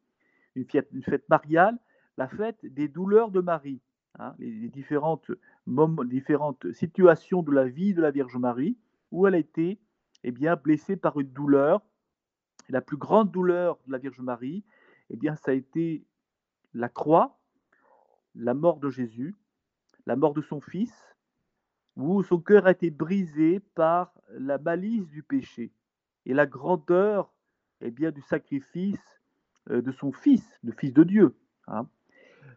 une 0.57 0.65
fête, 0.65 1.29
mariale, 1.29 1.79
la 2.17 2.27
fête 2.27 2.65
des 2.65 2.89
douleurs 2.89 3.31
de 3.31 3.41
Marie. 3.41 3.81
Hein, 4.19 4.35
les, 4.39 4.69
différentes, 4.69 5.31
différentes 5.67 6.73
situations 6.73 7.43
de 7.43 7.53
la 7.53 7.65
vie 7.67 7.93
de 7.93 8.01
la 8.01 8.11
Vierge 8.11 8.37
Marie, 8.37 8.79
où 9.11 9.27
elle 9.27 9.35
a 9.35 9.39
été 9.39 9.79
eh 10.23 10.31
bien, 10.31 10.57
blessée 10.57 10.97
par 10.97 11.21
une 11.21 11.31
douleur. 11.31 11.83
la 12.71 12.81
plus 12.81 12.97
grande 12.97 13.31
douleur 13.31 13.79
de 13.87 13.93
la 13.93 13.99
Vierge 13.99 14.21
Marie, 14.21 14.65
eh 15.11 15.17
bien, 15.17 15.37
ça 15.37 15.51
a 15.51 15.55
été 15.55 16.03
la 16.73 16.89
croix, 16.89 17.39
la 18.35 18.55
mort 18.55 18.79
de 18.79 18.89
Jésus, 18.89 19.35
la 20.07 20.17
mort 20.17 20.33
de 20.33 20.41
son 20.41 20.61
Fils, 20.63 21.14
où 21.97 22.23
son 22.23 22.39
cœur 22.41 22.67
a 22.67 22.73
été 22.73 22.91
brisé 22.91 23.61
par 23.75 24.13
la 24.31 24.59
malice 24.59 25.07
du 25.09 25.23
péché 25.23 25.73
et 26.27 26.35
la 26.35 26.47
grandeur 26.47 27.33
eh 27.81 27.91
bien, 27.91 28.11
du 28.11 28.23
sacrifice 28.23 29.21
euh, 29.71 29.83
de 29.83 29.93
son 29.93 30.13
fils, 30.13 30.45
le 30.63 30.73
fils 30.73 30.93
de 30.93 31.05
Dieu. 31.05 31.37
Hein. 31.67 31.87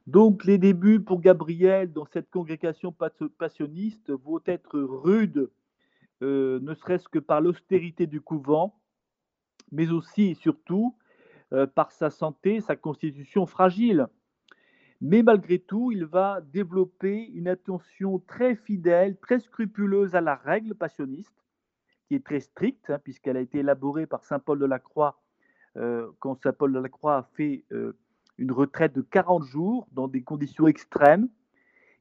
Donc 0.08 0.46
les 0.46 0.58
débuts 0.58 1.02
pour 1.02 1.20
Gabriel 1.20 1.92
dans 1.92 2.06
cette 2.06 2.30
congrégation 2.30 2.96
passionniste 3.38 4.10
vont 4.10 4.42
être 4.46 4.80
rudes, 4.80 5.52
euh, 6.24 6.60
ne 6.62 6.74
serait-ce 6.74 7.10
que 7.10 7.20
par 7.20 7.42
l'austérité 7.42 8.08
du 8.08 8.22
couvent, 8.22 8.80
mais 9.72 9.92
aussi 9.92 10.30
et 10.30 10.36
surtout 10.36 10.96
euh, 11.54 11.68
par 11.68 11.92
sa 11.92 12.10
santé, 12.10 12.62
sa 12.62 12.76
constitution 12.76 13.46
fragile. 13.46 14.08
Mais 15.00 15.22
malgré 15.22 15.60
tout, 15.60 15.92
il 15.92 16.06
va 16.06 16.42
développer 16.42 17.28
une 17.28 17.48
attention 17.48 18.20
très 18.20 18.56
fidèle, 18.56 19.18
très 19.18 19.40
scrupuleuse 19.40 20.16
à 20.16 20.22
la 20.22 20.36
règle 20.36 20.74
passionniste, 20.74 21.46
qui 22.08 22.16
est 22.16 22.26
très 22.26 22.40
stricte, 22.40 22.90
hein, 22.90 23.00
puisqu'elle 23.04 23.38
a 23.38 23.42
été 23.42 23.60
élaborée 23.60 24.08
par 24.08 24.24
Saint 24.24 24.40
Paul 24.40 24.58
de 24.58 24.66
la 24.66 24.80
Croix, 24.80 25.22
euh, 25.76 26.10
quand 26.20 26.36
Saint 26.42 26.54
Paul 26.54 26.74
de 26.74 26.80
la 26.80 26.90
Croix 26.90 27.18
a 27.18 27.24
fait 27.36 27.64
euh, 27.72 27.96
une 28.40 28.52
retraite 28.52 28.94
de 28.94 29.02
40 29.02 29.44
jours 29.44 29.88
dans 29.92 30.08
des 30.08 30.24
conditions 30.24 30.68
extrêmes. 30.68 31.30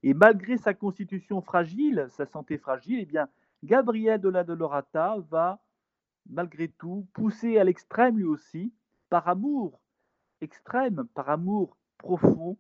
Et 0.03 0.15
malgré 0.15 0.57
sa 0.57 0.73
constitution 0.73 1.43
fragile, 1.43 2.07
sa 2.09 2.25
santé 2.25 2.57
fragile, 2.57 3.00
eh 3.00 3.07
bien, 3.07 3.29
Gabriel 3.62 4.21
de 4.21 4.29
la 4.29 4.45
Dolorata 4.45 5.17
va, 5.31 5.62
malgré 6.31 6.69
tout, 6.69 7.07
pousser 7.12 7.59
à 7.59 7.65
l'extrême 7.65 8.17
lui 8.17 8.25
aussi, 8.25 8.73
par 9.11 9.29
amour 9.29 9.81
extrême, 10.41 11.07
par 11.15 11.29
amour 11.29 11.76
profond, 11.99 12.57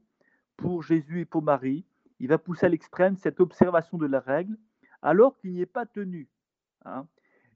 pour 0.56 0.82
Jésus 0.82 1.20
et 1.20 1.24
pour 1.24 1.42
Marie, 1.42 1.84
il 2.20 2.28
va 2.28 2.38
pousser 2.38 2.66
à 2.66 2.68
l'extrême 2.68 3.16
cette 3.16 3.40
observation 3.40 3.98
de 3.98 4.06
la 4.06 4.20
règle 4.20 4.56
alors 5.02 5.36
qu'il 5.38 5.52
n'y 5.52 5.60
est 5.60 5.66
pas 5.66 5.86
tenu. 5.86 6.28
Hein. 6.84 7.06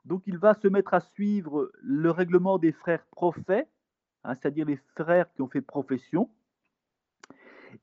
Donc 0.05 0.23
il 0.27 0.39
va 0.39 0.55
se 0.55 0.69
mettre 0.69 0.95
à 0.95 1.01
suivre 1.01 1.71
le 1.81 2.11
règlement 2.11 2.59
des 2.59 2.73
frères 2.73 3.05
prophètes, 3.07 3.69
hein, 4.25 4.35
c'est-à-dire 4.35 4.67
les 4.67 4.79
frères 4.97 5.33
qui 5.33 5.43
ont 5.43 5.49
fait 5.49 5.61
profession, 5.61 6.29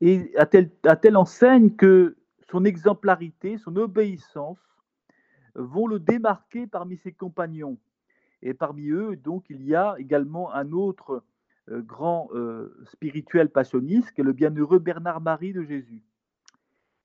et 0.00 0.32
à 0.36 0.46
telle, 0.46 0.70
à 0.84 0.96
telle 0.96 1.16
enseigne 1.16 1.74
que 1.74 2.16
son 2.50 2.64
exemplarité, 2.64 3.58
son 3.58 3.76
obéissance 3.76 4.58
vont 5.54 5.86
le 5.86 5.98
démarquer 5.98 6.66
parmi 6.66 6.96
ses 6.98 7.12
compagnons. 7.12 7.78
Et 8.42 8.54
parmi 8.54 8.88
eux, 8.88 9.16
donc, 9.16 9.44
il 9.50 9.62
y 9.64 9.74
a 9.74 9.96
également 9.98 10.52
un 10.54 10.72
autre 10.72 11.24
grand 11.70 12.28
euh, 12.34 12.74
spirituel 12.84 13.50
passionniste, 13.50 14.12
qui 14.12 14.20
est 14.20 14.24
le 14.24 14.32
bienheureux 14.32 14.78
Bernard-Marie 14.78 15.52
de 15.52 15.62
Jésus. 15.62 16.02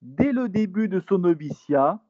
Dès 0.02 0.32
le 0.32 0.50
début 0.50 0.88
de 0.88 1.00
son 1.00 1.20
noviciat, 1.20 2.04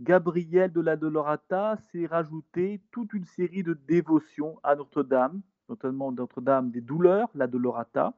Gabriel 0.00 0.72
de 0.72 0.80
la 0.80 0.96
Dolorata 0.96 1.76
s'est 1.92 2.06
rajouté 2.06 2.80
toute 2.90 3.12
une 3.12 3.26
série 3.26 3.62
de 3.62 3.74
dévotions 3.86 4.58
à 4.62 4.74
Notre-Dame, 4.74 5.42
notamment 5.68 6.10
Notre-Dame 6.10 6.70
des 6.70 6.80
douleurs, 6.80 7.28
la 7.34 7.46
Dolorata, 7.46 8.14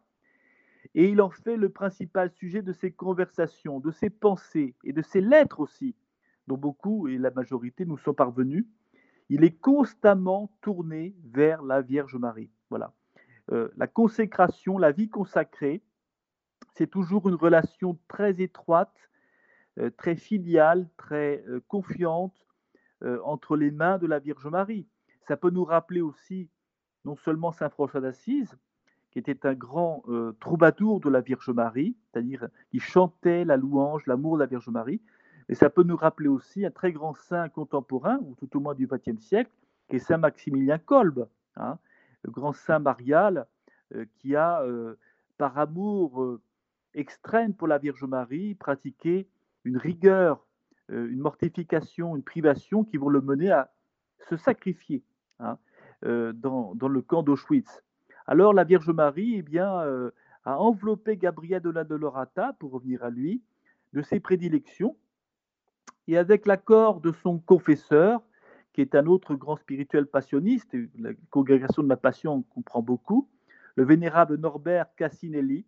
et 0.95 1.09
il 1.09 1.21
en 1.21 1.31
fait 1.31 1.57
le 1.57 1.69
principal 1.69 2.31
sujet 2.31 2.63
de 2.63 2.73
ses 2.73 2.93
conversations, 2.93 3.81
de 3.81 3.91
ses 3.91 4.11
pensées 4.11 4.75
et 4.85 4.93
de 4.93 5.03
ses 5.03 5.21
lettres 5.21 5.61
aussi, 5.61 5.95
dont 6.47 6.57
beaucoup 6.57 7.09
et 7.09 7.19
la 7.19 7.31
majorité 7.31 7.85
nous 7.85 7.99
sont 7.99 8.15
parvenus. 8.15 8.67
Il 9.29 9.45
est 9.45 9.59
constamment 9.59 10.53
tourné 10.61 11.15
vers 11.25 11.63
la 11.63 11.81
Vierge 11.81 12.17
Marie. 12.17 12.51
Voilà. 12.71 12.93
Euh, 13.53 13.69
la 13.77 13.87
consécration, 13.87 14.79
la 14.79 14.93
vie 14.93 15.09
consacrée, 15.09 15.83
c'est 16.75 16.87
toujours 16.87 17.29
une 17.29 17.35
relation 17.35 17.99
très 18.09 18.41
étroite, 18.41 19.11
euh, 19.79 19.91
très 19.91 20.17
filiale, 20.17 20.89
très 20.97 21.45
euh, 21.49 21.61
confiante 21.69 22.35
entre 23.25 23.57
les 23.57 23.73
mains 23.73 23.99
de 23.99 24.07
la 24.07 24.21
Vierge 24.21 24.47
Marie. 24.47 24.87
Ça 25.27 25.37
peut 25.37 25.51
nous 25.51 25.65
rappeler 25.65 26.01
aussi 26.01 26.49
non 27.05 27.17
seulement 27.17 27.51
Saint 27.51 27.69
François 27.69 28.01
d'Assise, 28.01 28.57
qui 29.11 29.19
était 29.19 29.45
un 29.45 29.55
grand 29.55 30.05
troubadour 30.39 31.01
de 31.01 31.11
la 31.11 31.21
Vierge 31.21 31.51
Marie, 31.51 31.97
c'est-à-dire 32.05 32.47
qui 32.71 32.79
chantait 32.79 33.45
la 33.45 33.57
louange, 33.57 34.07
l'amour 34.07 34.37
de 34.37 34.43
la 34.43 34.47
Vierge 34.47 34.69
Marie, 34.69 35.01
et 35.49 35.57
ça 35.57 35.69
peut 35.69 35.83
nous 35.83 35.97
rappeler 35.97 36.29
aussi 36.29 36.65
un 36.65 36.71
très 36.71 36.93
grand 36.93 37.15
saint 37.15 37.49
contemporain, 37.49 38.21
ou 38.23 38.37
tout 38.37 38.57
au 38.57 38.61
moins 38.61 38.77
du 38.77 38.87
XXe 38.87 39.21
siècle, 39.21 39.51
qui 39.89 39.97
est 39.97 39.99
Saint 39.99 40.19
Maximilien 40.19 40.79
Kolb, 40.79 41.27
hein, 41.57 41.81
le 42.23 42.31
grand 42.31 42.53
saint 42.53 42.79
marial 42.79 43.47
euh, 43.95 44.05
qui 44.19 44.37
a, 44.37 44.63
euh, 44.63 44.97
par 45.39 45.59
amour 45.59 46.23
euh, 46.23 46.41
extrême 46.95 47.55
pour 47.55 47.69
la 47.69 47.79
Vierge 47.79 48.05
Marie, 48.05 48.55
pratiqué 48.55 49.29
une 49.65 49.77
rigueur, 49.77 50.45
une 50.89 51.21
mortification, 51.21 52.17
une 52.17 52.23
privation 52.23 52.85
qui 52.85 52.97
vont 52.97 53.09
le 53.09 53.21
mener 53.23 53.51
à 53.51 53.73
se 54.29 54.37
sacrifier 54.37 55.03
hein, 55.39 55.57
dans, 56.03 56.75
le 56.75 57.01
camp 57.01 57.23
d'Auschwitz. 57.23 57.83
Alors 58.27 58.53
la 58.53 58.65
Vierge 58.65 58.91
Marie 58.91 59.43
eh 59.53 59.59
a 59.59 60.11
enveloppé 60.45 61.17
Gabriel 61.17 61.63
de 61.63 61.71
la 61.71 61.85
Dolorata, 61.85 62.55
pour 62.59 62.73
revenir 62.73 63.05
à 63.05 63.11
lui, 63.11 63.41
de 63.93 64.03
ses 64.03 64.19
prédilections, 64.21 64.97
et 66.09 66.19
avec 66.19 66.45
l'accord 66.45 67.01
de 67.01 67.13
son 67.13 67.39
confesseur, 67.39 68.21
qui 68.73 68.81
est 68.81 68.95
un 68.95 69.07
autre 69.07 69.35
grand 69.35 69.57
spirituel 69.57 70.07
passionniste, 70.07 70.77
la 70.99 71.11
congrégation 71.31 71.83
de 71.83 71.89
la 71.89 71.97
passion 71.97 72.43
comprend 72.43 72.83
beaucoup, 72.83 73.29
le 73.77 73.85
vénérable 73.85 74.37
Norbert 74.37 74.95
Cassinelli, 74.97 75.65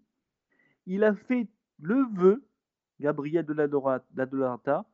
il 0.86 1.04
a 1.04 1.14
fait 1.14 1.48
le 1.80 2.04
vœu, 2.14 2.44
Gabriel 3.00 3.44
de 3.44 3.52
la 3.52 4.26
Dolorata, 4.26 4.86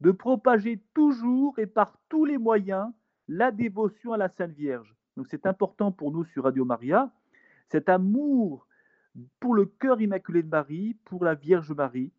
de 0.00 0.10
propager 0.10 0.82
toujours 0.92 1.58
et 1.58 1.66
par 1.66 1.98
tous 2.08 2.24
les 2.24 2.38
moyens 2.38 2.90
la 3.28 3.50
dévotion 3.50 4.12
à 4.12 4.16
la 4.16 4.28
Sainte 4.28 4.52
Vierge. 4.52 4.94
Donc 5.16 5.26
c'est 5.30 5.46
important 5.46 5.92
pour 5.92 6.10
nous 6.10 6.24
sur 6.24 6.44
Radio 6.44 6.64
Maria, 6.64 7.10
cet 7.68 7.88
amour 7.88 8.66
pour 9.40 9.54
le 9.54 9.66
cœur 9.66 10.00
immaculé 10.00 10.42
de 10.42 10.48
Marie, 10.48 10.96
pour 11.04 11.24
la 11.24 11.34
Vierge 11.34 11.72
Marie, 11.72 12.12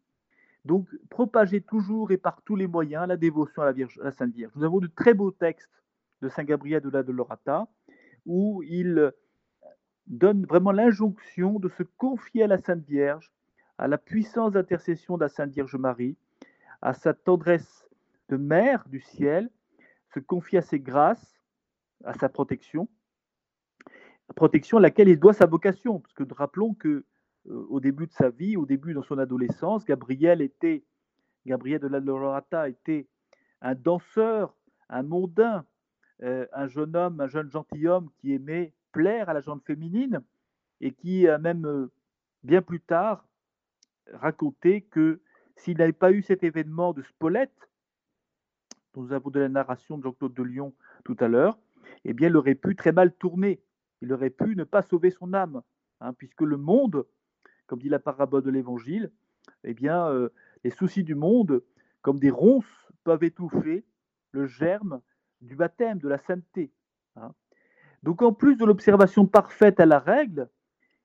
donc, 0.65 0.87
propager 1.09 1.61
toujours 1.61 2.11
et 2.11 2.17
par 2.17 2.41
tous 2.41 2.55
les 2.55 2.67
moyens 2.67 3.07
la 3.07 3.17
dévotion 3.17 3.61
à 3.61 3.71
la, 3.71 4.11
Sainte 4.11 4.33
Vierge. 4.33 4.51
Nous 4.55 4.63
avons 4.63 4.79
de 4.79 4.87
très 4.87 5.13
beaux 5.13 5.31
textes 5.31 5.69
de 6.21 6.29
Saint 6.29 6.43
Gabriel 6.43 6.81
de 6.81 6.89
la 6.89 7.03
de 7.03 7.11
Lorata 7.11 7.67
où 8.25 8.63
il 8.63 9.13
donne 10.07 10.45
vraiment 10.45 10.71
l'injonction 10.71 11.59
de 11.59 11.69
se 11.69 11.83
confier 11.83 12.43
à 12.43 12.47
la 12.47 12.57
Sainte 12.57 12.83
Vierge, 12.83 13.31
à 13.77 13.87
la 13.87 13.99
puissance 13.99 14.53
d'intercession 14.53 15.17
de 15.17 15.23
la 15.23 15.29
Sainte 15.29 15.51
Vierge 15.51 15.75
Marie, 15.75 16.17
à 16.81 16.93
sa 16.93 17.13
tendresse 17.13 17.87
de 18.29 18.37
mère 18.37 18.87
du 18.87 18.99
ciel, 18.99 19.51
se 20.13 20.19
confier 20.19 20.59
à 20.59 20.61
ses 20.63 20.79
grâces, 20.79 21.39
à 22.03 22.13
sa 22.13 22.29
protection, 22.29 22.87
protection 24.35 24.79
à 24.79 24.81
laquelle 24.81 25.09
il 25.09 25.19
doit 25.19 25.33
sa 25.33 25.45
vocation. 25.45 25.99
Parce 25.99 26.13
que 26.13 26.23
rappelons 26.33 26.73
que 26.73 26.87
euh, 26.87 27.05
au 27.49 27.79
début 27.79 28.07
de 28.07 28.13
sa 28.13 28.29
vie, 28.29 28.57
au 28.57 28.65
début 28.65 28.93
de 28.93 29.01
son 29.01 29.17
adolescence, 29.17 29.85
Gabriel 29.85 30.41
était, 30.41 30.83
de 31.45 31.87
la 31.87 31.99
Lorata 31.99 32.69
était 32.69 33.07
un 33.61 33.75
danseur, 33.75 34.55
un 34.89 35.03
mondain, 35.03 35.65
euh, 36.23 36.47
un 36.53 36.67
jeune 36.67 36.95
homme, 36.95 37.19
un 37.19 37.27
jeune 37.27 37.51
gentilhomme 37.51 38.09
qui 38.17 38.33
aimait 38.33 38.73
plaire 38.91 39.29
à 39.29 39.33
la 39.33 39.41
gente 39.41 39.63
féminine 39.63 40.21
et 40.81 40.91
qui 40.91 41.27
a 41.27 41.37
même 41.37 41.65
euh, 41.65 41.91
bien 42.43 42.61
plus 42.61 42.79
tard 42.79 43.27
raconté 44.13 44.81
que 44.81 45.19
s'il 45.57 45.77
n'avait 45.77 45.93
pas 45.93 46.11
eu 46.11 46.21
cet 46.21 46.43
événement 46.43 46.93
de 46.93 47.01
Spolette, 47.01 47.69
dont 48.93 49.01
nous 49.01 49.13
avons 49.13 49.29
de 49.29 49.39
la 49.39 49.49
narration 49.49 49.97
de 49.97 50.03
Jean-Claude 50.03 50.33
de 50.33 50.43
Lyon 50.43 50.73
tout 51.03 51.17
à 51.19 51.27
l'heure, 51.27 51.57
eh 52.03 52.13
bien, 52.13 52.29
il 52.29 52.37
aurait 52.37 52.55
pu 52.55 52.75
très 52.75 52.91
mal 52.91 53.13
tourner. 53.13 53.61
Il 54.01 54.11
aurait 54.13 54.29
pu 54.29 54.55
ne 54.55 54.63
pas 54.63 54.81
sauver 54.81 55.11
son 55.11 55.33
âme, 55.33 55.61
hein, 56.01 56.13
puisque 56.13 56.41
le 56.41 56.57
monde 56.57 57.05
comme 57.67 57.79
dit 57.79 57.89
la 57.89 57.99
parabole 57.99 58.43
de 58.43 58.51
l'Évangile, 58.51 59.11
eh 59.63 59.73
bien, 59.73 60.07
euh, 60.09 60.29
les 60.63 60.71
soucis 60.71 61.03
du 61.03 61.15
monde, 61.15 61.63
comme 62.01 62.19
des 62.19 62.29
ronces, 62.29 62.91
peuvent 63.03 63.23
étouffer 63.23 63.85
le 64.31 64.45
germe 64.45 65.01
du 65.41 65.55
baptême, 65.55 65.99
de 65.99 66.07
la 66.07 66.17
sainteté. 66.17 66.71
Hein. 67.15 67.33
Donc, 68.03 68.21
en 68.21 68.33
plus 68.33 68.55
de 68.55 68.65
l'observation 68.65 69.25
parfaite 69.25 69.79
à 69.79 69.85
la 69.85 69.99
règle, 69.99 70.49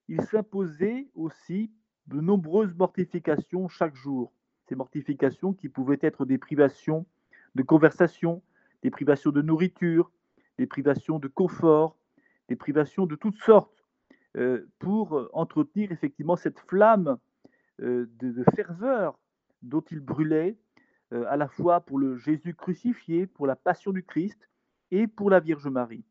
il 0.09 0.21
s'imposait 0.23 1.09
aussi 1.15 1.71
de 2.07 2.21
nombreuses 2.21 2.75
mortifications 2.75 3.69
chaque 3.69 3.95
jour. 3.95 4.33
Ces 4.69 4.75
mortifications 4.75 5.53
qui 5.53 5.69
pouvaient 5.69 5.99
être 6.01 6.25
des 6.25 6.39
privations 6.39 7.07
de 7.55 7.63
conversation, 7.63 8.43
des 8.83 8.91
privations 8.91 9.31
de 9.31 9.43
nourriture, 9.43 10.11
des 10.59 10.67
privations 10.67 11.19
de 11.19 11.29
confort, 11.29 11.97
des 12.49 12.57
privations 12.57 13.07
de 13.07 13.15
toutes 13.15 13.39
sortes 13.39 13.80
pour 14.79 15.29
entretenir 15.33 15.91
effectivement 15.93 16.37
cette 16.37 16.61
flamme 16.61 17.19
euh, 17.83 18.07
de, 18.21 18.45
ferveur 18.55 19.19
dont 19.63 19.83
il 19.91 20.01
brûlait, 20.01 20.59
euh, 21.13 21.25
à 21.29 21.39
la 21.39 21.49
fois 21.49 21.81
pour 21.81 21.99
le 21.99 22.17
Jésus 22.19 22.55
crucifié, 22.55 23.27
pour 23.27 23.47
la 23.47 23.57
passion 23.57 23.91
du 23.93 24.03
Christ 24.03 24.39
et 24.91 25.07
pour 25.07 25.31
la 25.31 25.41
Vierge 25.41 25.67
Marie. 25.67 26.05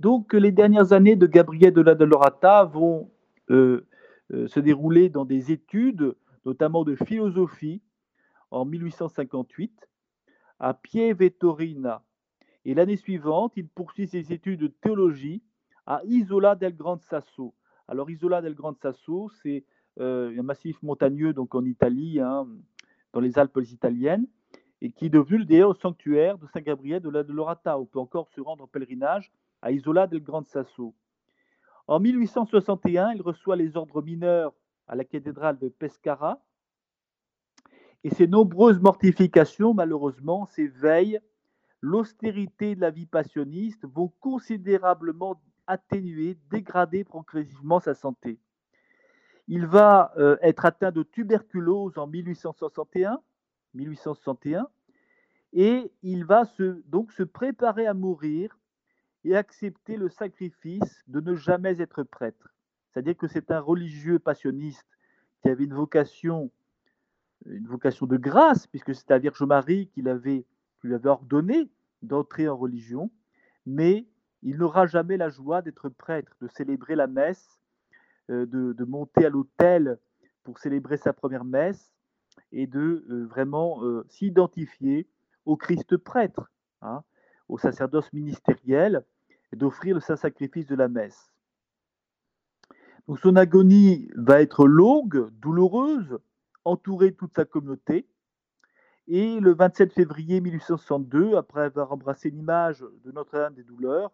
Donc 0.00 0.32
les 0.32 0.50
dernières 0.50 0.92
années 0.92 1.14
de 1.14 1.26
Gabriel 1.26 1.72
de 1.72 1.80
la 1.80 1.94
Dolorata 1.94 2.64
vont 2.64 3.10
se 3.48 4.60
dérouler 4.60 5.08
dans 5.08 5.24
des 5.24 5.52
études, 5.52 6.16
notamment 6.44 6.82
de 6.82 6.96
philosophie, 6.96 7.80
en 8.50 8.64
1858, 8.64 9.88
à 10.58 10.74
Pievetorina. 10.74 12.02
Et 12.64 12.74
l'année 12.74 12.96
suivante, 12.96 13.52
il 13.56 13.68
poursuit 13.68 14.08
ses 14.08 14.32
études 14.32 14.60
de 14.60 14.66
théologie 14.66 15.42
à 15.86 16.02
Isola 16.04 16.54
del 16.54 16.74
Gran 16.76 16.98
Sasso. 16.98 17.54
Alors 17.88 18.10
Isola 18.10 18.42
del 18.42 18.54
Gran 18.54 18.74
Sasso, 18.74 19.30
c'est 19.42 19.64
euh, 20.00 20.36
un 20.38 20.42
massif 20.42 20.82
montagneux 20.82 21.32
donc 21.32 21.54
en 21.54 21.64
Italie, 21.64 22.20
hein, 22.20 22.46
dans 23.12 23.20
les 23.20 23.38
Alpes 23.38 23.60
italiennes, 23.70 24.26
et 24.80 24.90
qui 24.90 25.06
est 25.06 25.10
devenu 25.10 25.44
d'ailleurs 25.44 25.76
sanctuaire 25.76 26.38
de 26.38 26.46
Saint 26.48 26.60
Gabriel 26.60 27.00
de 27.00 27.08
la 27.08 27.22
de 27.22 27.32
Lorata. 27.32 27.78
On 27.78 27.86
peut 27.86 28.00
encore 28.00 28.28
se 28.28 28.40
rendre 28.40 28.64
en 28.64 28.66
pèlerinage 28.66 29.32
à 29.62 29.70
Isola 29.70 30.06
del 30.06 30.22
Gran 30.22 30.42
Sasso. 30.42 30.94
En 31.86 32.00
1861, 32.00 33.12
il 33.12 33.22
reçoit 33.22 33.56
les 33.56 33.76
ordres 33.76 34.02
mineurs 34.02 34.52
à 34.88 34.96
la 34.96 35.04
cathédrale 35.04 35.58
de 35.58 35.68
Pescara. 35.68 36.42
Et 38.02 38.10
ses 38.10 38.26
nombreuses 38.26 38.80
mortifications, 38.80 39.72
malheureusement, 39.72 40.46
ses 40.46 40.66
veilles, 40.66 41.20
l'austérité 41.80 42.74
de 42.74 42.80
la 42.80 42.90
vie 42.90 43.06
passionniste 43.06 43.84
vont 43.84 44.12
considérablement 44.20 45.40
atténuer, 45.66 46.38
dégrader 46.50 47.04
progressivement 47.04 47.80
sa 47.80 47.94
santé. 47.94 48.38
Il 49.48 49.66
va 49.66 50.12
euh, 50.16 50.36
être 50.42 50.64
atteint 50.64 50.90
de 50.90 51.02
tuberculose 51.02 51.98
en 51.98 52.06
1861, 52.06 53.20
1861 53.74 54.68
et 55.52 55.92
il 56.02 56.24
va 56.24 56.42
donc 56.86 57.12
se 57.12 57.22
préparer 57.22 57.86
à 57.86 57.94
mourir 57.94 58.58
et 59.24 59.36
accepter 59.36 59.96
le 59.96 60.08
sacrifice 60.08 61.04
de 61.06 61.20
ne 61.20 61.34
jamais 61.34 61.80
être 61.80 62.02
prêtre. 62.02 62.54
C'est-à-dire 62.92 63.16
que 63.16 63.28
c'est 63.28 63.50
un 63.50 63.60
religieux 63.60 64.18
passionniste 64.18 64.86
qui 65.42 65.48
avait 65.48 65.64
une 65.64 65.74
vocation 65.74 66.50
une 67.44 67.66
vocation 67.66 68.06
de 68.06 68.16
grâce, 68.16 68.66
puisque 68.66 68.94
c'est 68.94 69.08
la 69.10 69.18
Vierge 69.18 69.42
Marie 69.42 69.88
qui, 69.88 70.02
l'avait, 70.02 70.44
lui 70.82 70.94
avait 70.94 71.08
ordonné 71.08 71.68
d'entrer 72.02 72.48
en 72.48 72.56
religion, 72.56 73.10
mais 73.66 74.06
il 74.46 74.58
n'aura 74.58 74.86
jamais 74.86 75.16
la 75.16 75.28
joie 75.28 75.60
d'être 75.60 75.88
prêtre, 75.88 76.32
de 76.40 76.46
célébrer 76.46 76.94
la 76.94 77.08
messe, 77.08 77.58
euh, 78.30 78.46
de, 78.46 78.84
monter 78.84 79.26
à 79.26 79.28
l'autel 79.28 79.98
pour 80.44 80.60
célébrer 80.60 80.96
sa 80.96 81.12
première 81.12 81.44
messe 81.44 81.92
et 82.52 82.68
de 82.68 83.04
euh, 83.10 83.26
vraiment 83.26 83.82
euh, 83.82 84.06
s'identifier 84.08 85.08
au 85.46 85.56
Christ 85.56 85.96
prêtre, 85.96 86.48
hein, 86.80 87.02
au 87.48 87.58
sacerdoce 87.58 88.12
ministériel, 88.12 89.04
et 89.52 89.56
d'offrir 89.56 89.96
le 89.96 90.00
saint 90.00 90.16
sacrifice 90.16 90.66
de 90.66 90.76
la 90.76 90.86
messe. 90.86 91.32
Son 93.20 93.34
agonie 93.34 94.08
va 94.14 94.40
être 94.40 94.68
longue, 94.68 95.28
douloureuse, 95.40 96.20
entourée 96.64 97.14
toute 97.14 97.34
sa 97.34 97.44
communauté. 97.44 98.06
Et 99.08 99.40
le 99.40 99.54
27 99.54 99.92
février 99.92 100.40
1862, 100.40 101.36
après 101.36 101.62
avoir 101.62 101.92
embrassé 101.92 102.30
l'image 102.30 102.84
de 103.04 103.10
Notre-Dame 103.10 103.54
des 103.54 103.64
douleurs, 103.64 104.12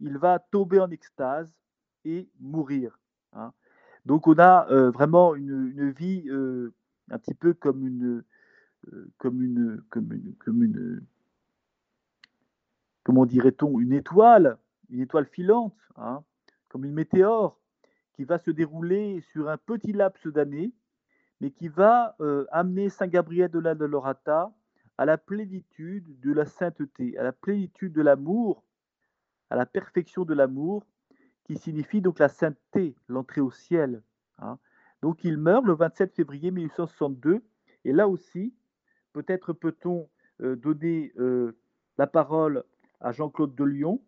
il 0.00 0.18
va 0.18 0.38
tomber 0.38 0.80
en 0.80 0.90
extase 0.90 1.48
et 2.04 2.28
mourir. 2.40 2.98
Hein. 3.32 3.52
Donc 4.06 4.26
on 4.26 4.38
a 4.38 4.68
euh, 4.70 4.90
vraiment 4.90 5.34
une, 5.34 5.90
vie 5.90 6.24
euh, 6.28 6.72
un 7.10 7.18
petit 7.18 7.34
peu 7.34 7.54
comme 7.54 7.86
une, 7.86 8.24
euh, 8.92 9.10
comme 9.18 9.42
une 9.42 9.82
comment 13.02 13.26
dirait-on, 13.26 13.80
une 13.80 13.92
étoile, 13.92 14.58
une 14.88 15.00
étoile 15.00 15.26
filante, 15.26 15.76
hein, 15.96 16.22
comme 16.68 16.84
une 16.84 16.92
météore, 16.92 17.58
qui 18.14 18.24
va 18.24 18.38
se 18.38 18.50
dérouler 18.50 19.20
sur 19.32 19.48
un 19.48 19.56
petit 19.56 19.92
laps 19.92 20.26
d'années, 20.32 20.72
mais 21.40 21.50
qui 21.50 21.68
va 21.68 22.16
amener 22.52 22.90
Saint 22.90 23.06
Gabriel 23.06 23.50
de 23.50 23.58
la 23.58 23.74
Dolorata 23.74 24.52
à 24.98 25.06
la 25.06 25.16
plénitude 25.16 26.20
de 26.20 26.32
la 26.32 26.44
sainteté, 26.44 27.16
à 27.16 27.22
la 27.22 27.32
plénitude 27.32 27.94
de 27.94 28.02
l'amour 28.02 28.62
à 29.50 29.56
la 29.56 29.66
perfection 29.66 30.24
de 30.24 30.32
l'amour, 30.34 30.86
qui 31.44 31.56
signifie 31.56 32.00
donc 32.00 32.18
la 32.18 32.28
sainteté, 32.28 32.94
l'entrée 33.08 33.40
au 33.40 33.50
ciel. 33.50 34.02
Hein. 34.38 34.58
Donc 35.02 35.24
il 35.24 35.36
meurt 35.36 35.64
le 35.64 35.74
27 35.74 36.14
février 36.14 36.50
1862, 36.50 37.42
et 37.84 37.92
là 37.92 38.08
aussi, 38.08 38.54
peut-être 39.12 39.52
peut-on 39.52 40.08
euh, 40.42 40.56
donner 40.56 41.12
euh, 41.18 41.56
la 41.98 42.06
parole 42.06 42.62
à 43.00 43.12
Jean-Claude 43.12 43.54
de 43.54 43.64
Lyon 43.64 44.00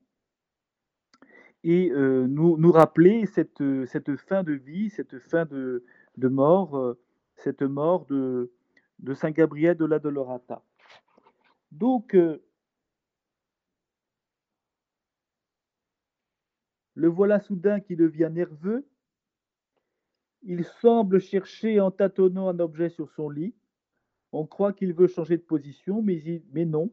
et 1.65 1.91
euh, 1.91 2.27
nous, 2.27 2.73
rappeler 2.73 3.27
cette, 3.27 3.59
fin 4.17 4.43
de 4.43 4.53
vie, 4.53 4.91
cette 4.91 5.19
fin 5.19 5.45
de, 5.47 5.85
mort, 6.17 6.97
cette 7.37 7.63
mort 7.63 8.05
de, 8.07 8.51
de 8.99 9.15
Saint 9.15 9.31
Gabriel 9.31 9.77
de 9.77 9.85
la 9.85 9.99
Dolorata. 9.99 10.63
Donc, 11.71 12.17
Le 17.03 17.09
voilà 17.09 17.41
soudain 17.41 17.81
qui 17.81 17.97
devient 17.97 18.31
nerveux. 18.33 18.87
Il 20.45 20.63
semble 20.63 21.19
chercher 21.19 21.81
en 21.81 21.91
tâtonnant 21.91 22.49
un 22.49 22.61
objet 22.61 22.91
sur 22.91 23.11
son 23.11 23.29
lit. 23.29 23.57
On 24.31 24.47
croit 24.47 24.73
qu'il 24.73 24.93
veut 24.93 25.09
changer 25.09 25.37
de 25.37 25.43
position, 25.43 26.01
mais, 26.01 26.65
non. 26.65 26.93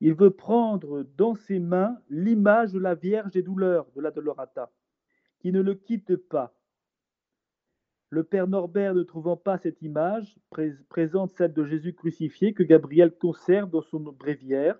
Il 0.00 0.14
veut 0.14 0.32
prendre 0.32 1.04
dans 1.16 1.36
ses 1.36 1.60
mains 1.60 1.96
l'image 2.10 2.72
de 2.72 2.80
la 2.80 2.96
Vierge 2.96 3.30
des 3.30 3.42
douleurs 3.42 3.86
de 3.94 4.00
la 4.00 4.10
Dolorata, 4.10 4.72
qui 5.38 5.52
ne 5.52 5.60
le 5.60 5.76
quitte 5.76 6.16
pas. 6.16 6.58
Le 8.10 8.24
père 8.24 8.48
Norbert, 8.48 8.96
ne 8.96 9.04
trouvant 9.04 9.36
pas 9.36 9.56
cette 9.56 9.82
image, 9.82 10.36
présente 10.88 11.30
celle 11.30 11.52
de 11.52 11.64
Jésus 11.64 11.94
crucifié 11.94 12.54
que 12.54 12.64
Gabriel 12.64 13.16
conserve 13.16 13.70
dans 13.70 13.82
son 13.82 14.00
bréviaire, 14.00 14.76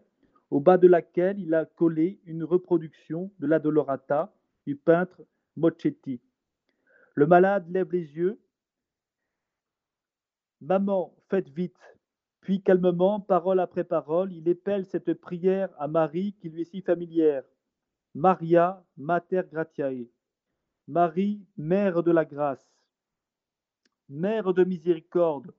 au 0.51 0.59
bas 0.59 0.79
de 0.79 0.89
laquelle 0.89 1.39
il 1.39 1.55
a 1.55 1.65
collé 1.65 2.19
une 2.25 2.43
reproduction 2.43 3.31
de 3.39 3.47
la 3.47 3.61
Dolorata 3.61 4.35
du 4.67 4.77
peintre 4.77 5.23
Mochetti. 5.57 6.21
Le 7.15 7.27
malade 7.27 7.69
lève 7.69 7.93
les 7.93 8.17
yeux. 8.17 8.41
Maman, 10.61 11.15
faites 11.29 11.51
vite. 11.51 11.79
Puis 12.41 12.63
calmement, 12.63 13.21
parole 13.21 13.61
après 13.61 13.85
parole, 13.85 14.33
il 14.33 14.49
épelle 14.49 14.85
cette 14.85 15.15
prière 15.15 15.71
à 15.79 15.89
Marie 15.89 16.35
qui 16.41 16.49
lui 16.49 16.63
est 16.63 16.71
si 16.71 16.83
familière. 16.83 17.45
Maria, 18.15 18.85
Mater 18.97 19.43
Gratiae. 19.51 20.09
Marie, 20.87 21.41
Mère 21.57 22.03
de 22.03 22.11
la 22.11 22.25
grâce. 22.25 22.75
Mère 24.11 24.53
de 24.53 24.65
miséricorde, 24.65 25.55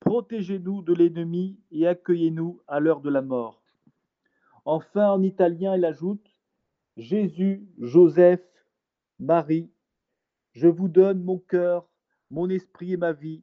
protégez-nous 0.00 0.80
de 0.80 0.94
l'ennemi 0.94 1.60
et 1.70 1.86
accueillez-nous 1.86 2.62
à 2.66 2.80
l'heure 2.80 3.02
de 3.02 3.10
la 3.10 3.20
mort. 3.20 3.62
Enfin, 4.64 5.10
en 5.10 5.22
italien, 5.22 5.76
il 5.76 5.84
ajoute 5.84 6.31
Jésus, 6.98 7.66
Joseph, 7.78 8.42
Marie, 9.18 9.70
je 10.52 10.68
vous 10.68 10.88
donne 10.88 11.22
mon 11.22 11.38
cœur, 11.38 11.88
mon 12.30 12.50
esprit 12.50 12.92
et 12.92 12.96
ma 12.98 13.14
vie. 13.14 13.42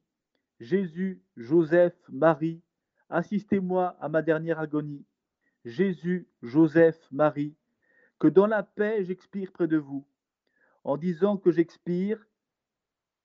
Jésus, 0.60 1.24
Joseph, 1.36 1.96
Marie, 2.10 2.62
assistez-moi 3.10 3.98
à 4.00 4.08
ma 4.08 4.22
dernière 4.22 4.60
agonie. 4.60 5.04
Jésus, 5.66 6.28
Joseph, 6.44 7.00
Marie, 7.12 7.56
que 8.20 8.28
dans 8.28 8.46
la 8.46 8.62
paix 8.62 9.04
j'expire 9.04 9.52
près 9.52 9.68
de 9.68 9.78
vous. 9.78 10.06
En 10.84 10.96
disant 10.96 11.38
que 11.38 11.50
j'expire, 11.50 12.24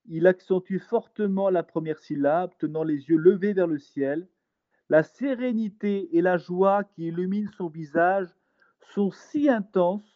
il 0.05 0.25
accentue 0.25 0.79
fortement 0.79 1.51
la 1.51 1.61
première 1.61 1.99
syllabe, 1.99 2.51
tenant 2.57 2.83
les 2.83 3.09
yeux 3.09 3.17
levés 3.17 3.53
vers 3.53 3.67
le 3.67 3.77
ciel. 3.77 4.27
La 4.89 5.03
sérénité 5.03 6.17
et 6.17 6.21
la 6.21 6.37
joie 6.37 6.83
qui 6.83 7.07
illuminent 7.07 7.51
son 7.57 7.69
visage 7.69 8.29
sont 8.81 9.11
si 9.11 9.49
intenses 9.49 10.14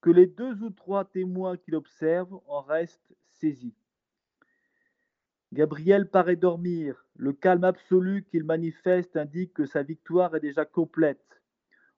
que 0.00 0.10
les 0.10 0.26
deux 0.26 0.62
ou 0.62 0.70
trois 0.70 1.04
témoins 1.04 1.56
qui 1.56 1.70
l'observent 1.70 2.40
en 2.46 2.60
restent 2.60 3.14
saisis. 3.32 3.74
Gabriel 5.52 6.10
paraît 6.10 6.36
dormir. 6.36 7.06
Le 7.16 7.32
calme 7.32 7.64
absolu 7.64 8.24
qu'il 8.24 8.44
manifeste 8.44 9.16
indique 9.16 9.54
que 9.54 9.64
sa 9.64 9.82
victoire 9.82 10.36
est 10.36 10.40
déjà 10.40 10.64
complète. 10.64 11.42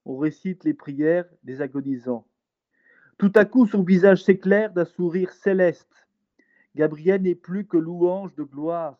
On 0.05 0.17
récite 0.17 0.63
les 0.63 0.73
prières 0.73 1.29
des 1.43 1.61
agonisants. 1.61 2.25
Tout 3.17 3.31
à 3.35 3.45
coup, 3.45 3.67
son 3.67 3.83
visage 3.83 4.23
s'éclaire 4.23 4.73
d'un 4.73 4.85
sourire 4.85 5.31
céleste. 5.33 6.07
Gabriel 6.75 7.21
n'est 7.21 7.35
plus 7.35 7.67
que 7.67 7.77
louange 7.77 8.33
de 8.35 8.43
gloire. 8.43 8.97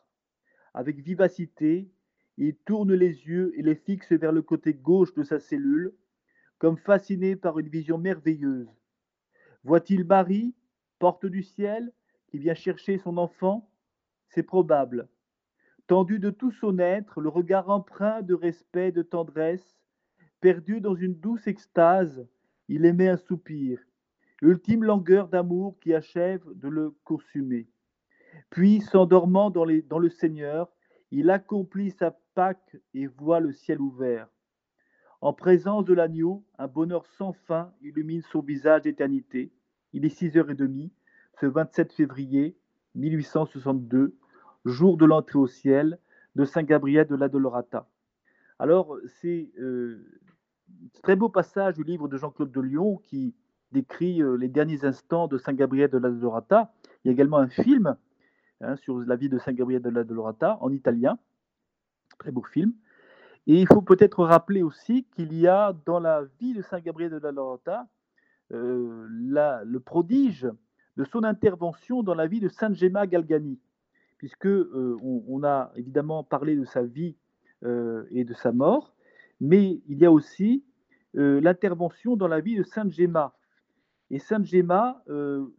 Avec 0.74 1.00
vivacité, 1.00 1.90
il 2.38 2.56
tourne 2.56 2.94
les 2.94 3.28
yeux 3.28 3.54
et 3.58 3.62
les 3.62 3.76
fixe 3.76 4.12
vers 4.12 4.32
le 4.32 4.42
côté 4.42 4.74
gauche 4.74 5.14
de 5.16 5.24
sa 5.24 5.40
cellule, 5.40 5.94
comme 6.60 6.78
fasciné 6.78 7.36
par 7.36 7.58
une 7.58 7.70
vision 7.70 7.98
merveilleuse. 7.98 8.81
Voit-il 9.64 10.06
Marie, 10.06 10.56
porte 11.00 11.26
du 11.26 11.44
ciel, 11.44 11.92
qui 12.28 12.40
vient 12.40 12.54
chercher 12.54 12.98
son 12.98 13.18
enfant? 13.18 13.70
C'est 14.30 14.44
probable. 14.44 15.08
Tendu 15.88 16.20
de 16.20 16.30
tout 16.30 16.52
son 16.52 16.80
être, 16.80 17.22
le 17.22 17.30
regard 17.30 17.70
empreint 17.70 18.22
de 18.22 18.34
respect 18.34 18.92
de 18.92 19.02
tendresse, 19.02 19.78
perdu 20.40 20.82
dans 20.82 20.96
une 20.96 21.16
douce 21.16 21.48
extase, 21.48 22.26
il 22.68 22.86
émet 22.86 23.10
un 23.10 23.18
soupir, 23.18 23.80
ultime 24.42 24.84
langueur 24.84 25.28
d'amour 25.28 25.78
qui 25.80 25.94
achève 25.94 26.44
de 26.56 26.68
le 26.68 26.96
consumer. 27.04 27.68
Puis, 28.50 28.82
s'endormant 28.82 29.50
dans, 29.50 29.66
dans 29.88 30.00
le 30.00 30.10
Seigneur, 30.10 30.72
il 31.12 31.30
accomplit 31.30 31.92
sa 31.92 32.12
Pâque 32.34 32.78
et 32.94 33.08
voit 33.08 33.42
le 33.42 33.52
ciel 33.52 33.82
ouvert. 33.82 34.30
En 35.22 35.34
présence 35.34 35.86
de 35.86 35.94
l'agneau, 35.94 36.44
un 36.58 36.68
bonheur 36.68 37.06
sans 37.06 37.34
fin 37.34 37.72
illumine 37.84 38.24
son 38.24 38.42
visage 38.42 38.82
d'éternité. 38.82 39.52
Il 39.94 40.04
est 40.04 40.20
6h30, 40.20 40.90
ce 41.40 41.46
27 41.46 41.94
février 41.94 42.58
1862, 42.96 44.18
jour 44.66 44.98
de 44.98 45.06
l'entrée 45.06 45.38
au 45.38 45.46
ciel 45.46 46.00
de 46.34 46.44
Saint 46.44 46.64
Gabriel 46.64 47.06
de 47.06 47.16
la 47.16 47.30
Dolorata. 47.30 47.88
Alors, 48.58 48.98
c'est 49.22 49.52
euh, 49.60 50.04
très 51.04 51.16
beau 51.16 51.30
passage 51.30 51.76
du 51.76 51.84
livre 51.84 52.08
de 52.08 52.18
Jean-Claude 52.18 52.52
de 52.52 52.62
Lyon 52.62 52.98
qui 53.04 53.36
décrit 53.72 54.24
euh, 54.24 54.36
les 54.38 54.48
derniers 54.48 54.86
instants 54.86 55.28
de 55.28 55.38
Saint 55.38 55.54
Gabriel 55.54 55.92
de 55.92 56.00
la 56.00 56.10
Dolorata. 56.10 56.74
Il 57.04 57.10
y 57.10 57.12
a 57.12 57.14
également 57.14 57.38
un 57.38 57.50
film 57.50 57.96
hein, 58.62 58.76
sur 58.78 59.00
la 59.00 59.16
vie 59.18 59.30
de 59.30 59.38
Saint 59.38 59.54
Gabriel 59.54 59.84
de 59.84 59.90
la 59.90 60.04
Dolorata 60.04 60.58
en 60.62 60.72
italien, 60.72 61.20
très 62.18 62.32
beau 62.32 62.42
film. 62.42 62.74
Et 63.48 63.60
il 63.60 63.68
faut 63.68 63.82
peut-être 63.82 64.24
rappeler 64.24 64.62
aussi 64.62 65.06
qu'il 65.16 65.34
y 65.34 65.48
a 65.48 65.74
dans 65.86 66.00
la 66.00 66.24
vie 66.40 66.54
de 66.54 66.62
Saint 66.62 66.80
Gabriel 66.80 67.12
de 67.12 67.18
la 67.18 67.32
Lorata 67.32 67.88
euh, 68.54 69.08
le 69.10 69.80
prodige 69.80 70.48
de 70.98 71.06
son 71.06 71.24
intervention 71.24 72.04
dans 72.04 72.16
la 72.16 72.28
vie 72.28 72.42
de 72.42 72.50
Sainte 72.50 72.76
Gemma 72.76 73.08
Galgani, 73.08 73.58
puisque 74.18 74.46
euh, 74.46 74.98
on, 75.02 75.44
a 75.44 75.72
évidemment 75.78 76.24
parlé 76.24 76.58
de 76.58 76.66
sa 76.66 76.84
vie 76.84 77.16
euh, 77.64 78.04
et 78.10 78.26
de 78.26 78.34
sa 78.34 78.52
mort, 78.52 78.94
mais 79.40 79.82
il 79.88 79.98
y 79.98 80.06
a 80.06 80.12
aussi 80.12 80.64
l'intervention 81.14 82.16
dans 82.16 82.30
la 82.30 82.40
vie 82.40 82.56
de 82.56 82.64
Sainte 82.64 82.92
Gemma. 82.92 83.36
Et 84.12 84.20
Sainte 84.20 84.46
Gemma, 84.46 85.04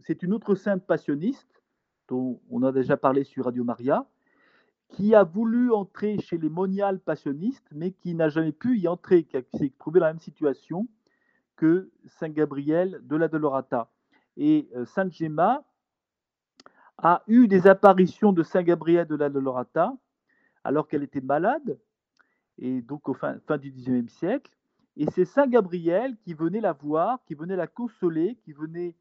c'est 0.01 0.23
une 0.23 0.33
autre 0.33 0.55
sainte 0.55 0.87
passionniste 0.87 1.61
dont 2.09 2.40
on 2.51 2.62
a 2.62 2.73
déjà 2.73 2.97
parlé 2.97 3.23
sur 3.23 3.45
Radio 3.45 3.62
Maria, 3.62 4.07
qui 4.92 5.14
a 5.14 5.24
voulu 5.24 5.72
entrer 5.72 6.18
chez 6.18 6.38
les 6.38 6.50
moniales 6.50 7.00
passionnistes, 7.00 7.66
mais 7.72 7.92
qui 7.92 8.14
n'a 8.14 8.28
jamais 8.28 8.52
pu 8.52 8.78
y 8.78 8.87
entrer, 8.87 9.24
qui 9.24 9.59
s'est 9.59 9.72
trouvé 9.78 10.00
dans 10.00 10.07
la 10.07 10.12
même 10.12 10.20
situation 10.20 10.87
que 11.57 11.90
Saint 12.07 12.28
Gabriel 12.28 13.00
de 13.02 13.16
la 13.16 13.28
Dolorata. 13.28 13.90
Et 14.37 14.68
euh, 14.76 14.85
Sainte 14.85 15.12
Gemma 15.12 15.64
a 16.98 17.22
eu 17.26 17.48
des 17.48 17.66
apparitions 17.66 18.33
de 18.33 18.42
Saint 18.42 18.62
Gabriel 18.62 19.07
de 19.07 19.16
la 19.16 19.31
Dolorata 19.31 19.96
alors 20.62 20.87
qu'elle 20.87 21.02
était 21.02 21.20
malade, 21.20 21.78
et 22.59 22.83
donc 22.83 23.09
au 23.09 23.14
fin, 23.14 23.38
du 23.59 23.72
XIXe 23.72 24.12
siècle. 24.12 24.52
Et 24.96 25.07
c'est 25.11 25.24
Saint 25.24 25.48
Gabriel 25.48 26.16
qui 26.18 26.35
venait 26.35 26.61
la 26.61 26.74
voir, 26.74 27.18
qui 27.24 27.35
venait 27.35 27.57
la 27.57 27.66
consoler, 27.66 28.37
qui 28.44 28.52
venait 28.52 28.94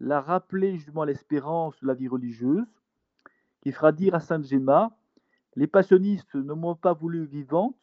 la 0.00 0.20
rappeler 0.20 0.76
justement 0.76 1.04
l'espérance 1.04 1.80
de 1.80 1.86
la 1.86 1.94
vie 1.94 2.08
religieuse, 2.08 2.66
qui 3.60 3.70
fera 3.70 3.92
dire 3.92 4.16
à 4.16 4.20
Sainte 4.20 4.44
Gemma 4.44 4.90
les 5.56 5.66
passionnistes 5.66 6.34
ne 6.34 6.54
m'ont 6.54 6.74
pas 6.74 6.92
voulu 6.92 7.24
vivante, 7.26 7.76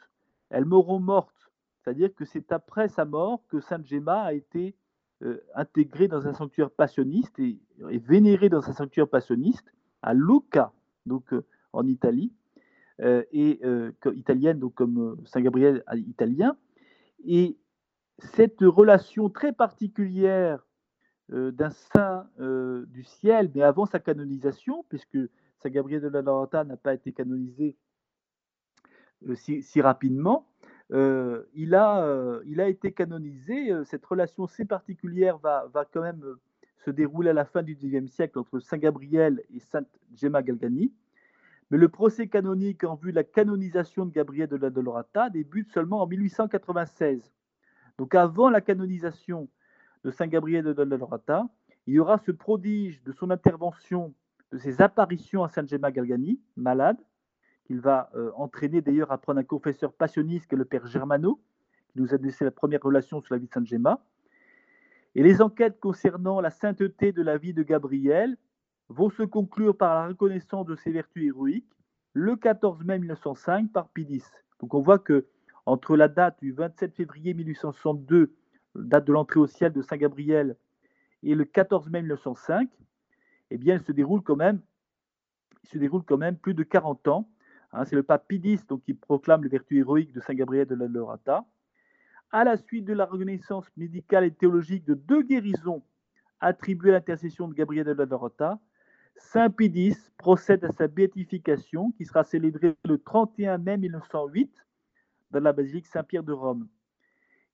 elles 0.50 0.66
m'auront 0.66 1.00
morte. 1.00 1.52
C'est-à-dire 1.84 2.14
que 2.14 2.26
c'est 2.26 2.52
après 2.52 2.90
sa 2.90 3.06
mort 3.06 3.42
que 3.50 3.60
Sainte 3.60 3.88
Gemma 3.88 4.22
a 4.22 4.34
été 4.34 4.76
euh, 5.24 5.42
intégrée 5.54 6.08
dans 6.08 6.28
un 6.28 6.34
sanctuaire 6.34 6.72
passionniste 6.72 7.38
et, 7.40 7.60
vénérée 7.80 8.50
dans 8.50 8.70
un 8.70 8.74
sanctuaire 8.74 9.08
passionniste 9.08 9.66
à 10.02 10.14
Lucca, 10.14 10.72
donc 11.06 11.34
euh, 11.34 11.46
en 11.74 11.86
Italie, 11.88 12.32
euh, 13.02 13.24
et 13.32 13.62
italienne, 14.14 14.60
donc 14.60 14.76
comme 14.76 15.18
Saint 15.26 15.42
Gabriel 15.42 15.84
italien. 15.94 16.58
Et 17.26 17.58
cette 18.20 18.62
relation 18.62 19.30
très 19.30 19.54
particulière 19.54 20.66
d'un 21.30 21.70
saint 21.70 22.28
du 22.88 23.04
ciel, 23.04 23.52
mais 23.54 23.62
avant 23.62 23.86
sa 23.86 24.00
canonisation, 24.00 24.84
puisque 24.90 25.18
Saint 25.62 25.70
Gabriel 25.70 26.02
de 26.02 26.08
la 26.08 26.22
Lorata 26.22 26.64
n'a 26.64 26.78
pas 26.78 26.94
été 26.94 27.12
canonisé 27.12 27.76
euh, 29.28 29.36
si, 29.36 29.82
rapidement. 29.82 30.48
Euh, 30.92 31.44
il, 31.54 31.76
a, 31.76 32.04
euh, 32.04 32.42
il 32.48 32.62
a 32.62 32.68
été 32.68 32.92
canonisé. 32.92 33.72
cette 33.86 34.06
relation 34.06 34.48
si 34.48 34.66
particulière 34.66 35.38
va, 35.38 35.68
va 35.74 35.86
quand 35.86 36.02
même 36.02 36.24
se 36.86 36.92
dérouler 36.92 37.32
à 37.32 37.34
la 37.34 37.46
fin 37.46 37.62
du 37.62 37.76
XIXe 37.76 38.12
siècle 38.12 38.40
entre 38.40 38.60
Saint 38.60 38.78
Gabriel 38.78 39.44
et 39.54 39.60
Sainte 39.60 39.90
Gemma 40.16 40.42
Galgani. 40.42 40.94
Mais 41.72 41.78
le 41.78 41.90
procès 41.90 42.28
canonique 42.28 42.84
en 42.84 42.96
vue 42.96 43.12
de 43.12 43.18
la 43.18 43.24
canonisation 43.24 44.06
de 44.06 44.12
Gabriel 44.12 44.48
de 44.48 44.56
la 44.56 44.70
Dolorata 44.70 45.30
débute 45.30 45.70
seulement 45.72 46.02
en 46.02 46.08
1896. 46.08 47.32
Donc 48.00 48.16
avant 48.16 48.50
la 48.50 48.62
canonisation 48.62 49.50
de 50.04 50.10
Saint 50.10 50.28
Gabriel 50.28 50.64
de 50.64 50.70
la 50.70 50.86
Dolorata, 50.86 51.48
il 51.86 51.94
y 51.94 52.00
aura 52.00 52.18
ce 52.18 52.32
prodige 52.32 53.04
de 53.04 53.12
son 53.12 53.30
intervention 53.30 54.16
de 54.52 54.58
ses 54.58 54.82
apparitions 54.82 55.44
à 55.44 55.50
Saint 55.50 55.66
Gemma 55.66 55.92
Galgani, 55.92 56.40
malade, 56.56 56.98
qu'il 57.66 57.80
va 57.80 58.10
euh, 58.16 58.32
entraîner 58.36 58.82
d'ailleurs 58.82 59.12
à 59.12 59.18
prendre 59.18 59.40
un 59.40 59.44
confesseur 59.44 59.94
passionniste 59.94 60.48
qui 60.48 60.56
est 60.56 60.58
le 60.58 60.66
père 60.66 60.88
Germano, 60.88 61.40
qui 61.90 62.00
nous 62.02 62.14
a 62.14 62.18
laissé 62.18 62.44
la 62.44 62.52
première 62.52 62.82
relation 62.82 63.22
sur 63.22 63.34
la 63.34 63.40
vie 63.40 63.48
de 63.48 63.54
Saint 63.54 63.66
Gemma. 63.66 64.04
Et 65.16 65.24
les 65.24 65.42
enquêtes 65.42 65.80
concernant 65.80 66.42
la 66.42 66.50
sainteté 66.50 67.12
de 67.12 67.22
la 67.22 67.38
vie 67.38 67.54
de 67.54 67.64
Gabriel 67.64 68.38
vont 68.90 69.10
se 69.10 69.24
conclure 69.24 69.76
par 69.76 69.94
la 69.94 70.08
reconnaissance 70.08 70.66
de 70.66 70.76
ses 70.76 70.92
vertus 70.92 71.28
héroïques 71.28 71.72
le 72.14 72.36
14 72.36 72.84
mai 72.84 73.00
1905 73.00 73.72
par 73.72 73.90
Pidis. 73.90 74.24
Donc 74.60 74.74
on 74.74 74.82
voit 74.82 75.00
que 75.00 75.28
entre 75.66 75.96
la 75.96 76.08
date 76.08 76.40
du 76.42 76.52
27 76.52 76.96
février 76.96 77.34
1862, 77.36 78.34
date 78.76 79.06
de 79.06 79.14
l'entrée 79.14 79.40
au 79.40 79.48
ciel 79.48 79.72
de 79.72 79.82
Saint 79.84 79.98
Gabriel, 79.98 80.56
et 81.22 81.36
le 81.36 81.46
14 81.46 81.90
mai 81.90 82.02
1905, 82.02 82.70
eh 83.52 83.58
bien, 83.58 83.76
il 83.76 83.82
se 83.82 83.92
déroule 83.92 84.22
quand 84.22 84.36
même, 84.36 84.62
plus 86.38 86.54
de 86.54 86.64
40 86.64 87.08
ans. 87.08 87.30
Hein. 87.72 87.86
c'est 87.86 87.96
le 87.96 88.04
pape 88.04 88.28
Pidis 88.28 88.62
qui 88.86 88.94
proclame 88.94 89.44
les 89.44 89.50
vertus 89.50 89.80
héroïques 89.80 90.14
de 90.14 90.20
Saint 90.22 90.34
Gabriel 90.34 90.68
de 90.68 90.76
la 90.76 90.88
Lorata. 90.88 91.46
À 92.32 92.44
la 92.44 92.58
suite 92.58 92.86
de 92.86 92.94
la 92.94 93.06
reconnaissance 93.06 93.66
médicale 93.76 94.24
et 94.24 94.32
théologique 94.32 94.86
de 94.86 94.94
deux 94.94 95.24
guérisons 95.24 95.84
attribuées 96.40 96.92
à 96.92 96.94
l'intercession 96.94 97.48
de 97.48 97.54
Gabriel 97.54 97.86
de 97.86 97.92
la 97.92 98.06
Lorata, 98.06 98.60
Saint 99.16 99.50
Pidis 99.50 99.98
procède 100.18 100.64
à 100.64 100.72
sa 100.72 100.88
béatification 100.88 101.92
qui 101.92 102.06
sera 102.06 102.24
célébrée 102.24 102.76
le 102.86 102.98
31 102.98 103.58
mai 103.58 103.78
1908 103.78 104.66
dans 105.32 105.40
la 105.42 105.54
basilique 105.54 105.88
Saint-Pierre 105.88 106.24
de 106.24 106.32
Rome. 106.32 106.68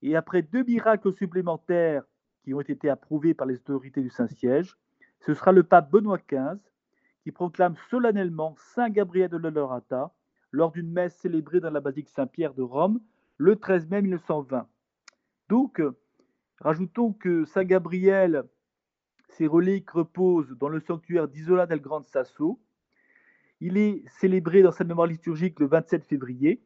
Et 0.01 0.15
après 0.15 0.41
deux 0.41 0.63
miracles 0.63 1.11
supplémentaires 1.13 2.03
qui 2.43 2.53
ont 2.53 2.61
été 2.61 2.89
approuvés 2.89 3.33
par 3.33 3.47
les 3.47 3.55
autorités 3.55 4.01
du 4.01 4.09
Saint-Siège, 4.09 4.77
ce 5.25 5.33
sera 5.33 5.51
le 5.51 5.63
pape 5.63 5.91
Benoît 5.91 6.19
XV 6.19 6.59
qui 7.23 7.31
proclame 7.31 7.75
solennellement 7.89 8.55
Saint 8.57 8.89
Gabriel 8.89 9.29
de 9.29 9.37
Lorata 9.37 10.13
lors 10.51 10.71
d'une 10.71 10.91
messe 10.91 11.15
célébrée 11.17 11.59
dans 11.59 11.71
la 11.71 11.79
basilique 11.79 12.09
Saint-Pierre 12.09 12.53
de 12.53 12.61
Rome 12.61 12.99
le 13.37 13.55
13 13.55 13.89
mai 13.89 14.01
1920. 14.03 14.67
Donc, 15.49 15.81
rajoutons 16.59 17.13
que 17.13 17.43
Saint 17.45 17.63
Gabriel, 17.63 18.43
ses 19.29 19.47
reliques 19.47 19.89
reposent 19.89 20.55
dans 20.59 20.69
le 20.69 20.79
sanctuaire 20.79 21.27
d'Isola 21.27 21.65
del 21.65 21.81
Grande 21.81 22.05
Sasso. 22.05 22.61
Il 23.59 23.77
est 23.77 24.03
célébré 24.07 24.61
dans 24.61 24.71
sa 24.71 24.83
mémoire 24.83 25.07
liturgique 25.07 25.59
le 25.59 25.65
27 25.65 26.05
février. 26.05 26.61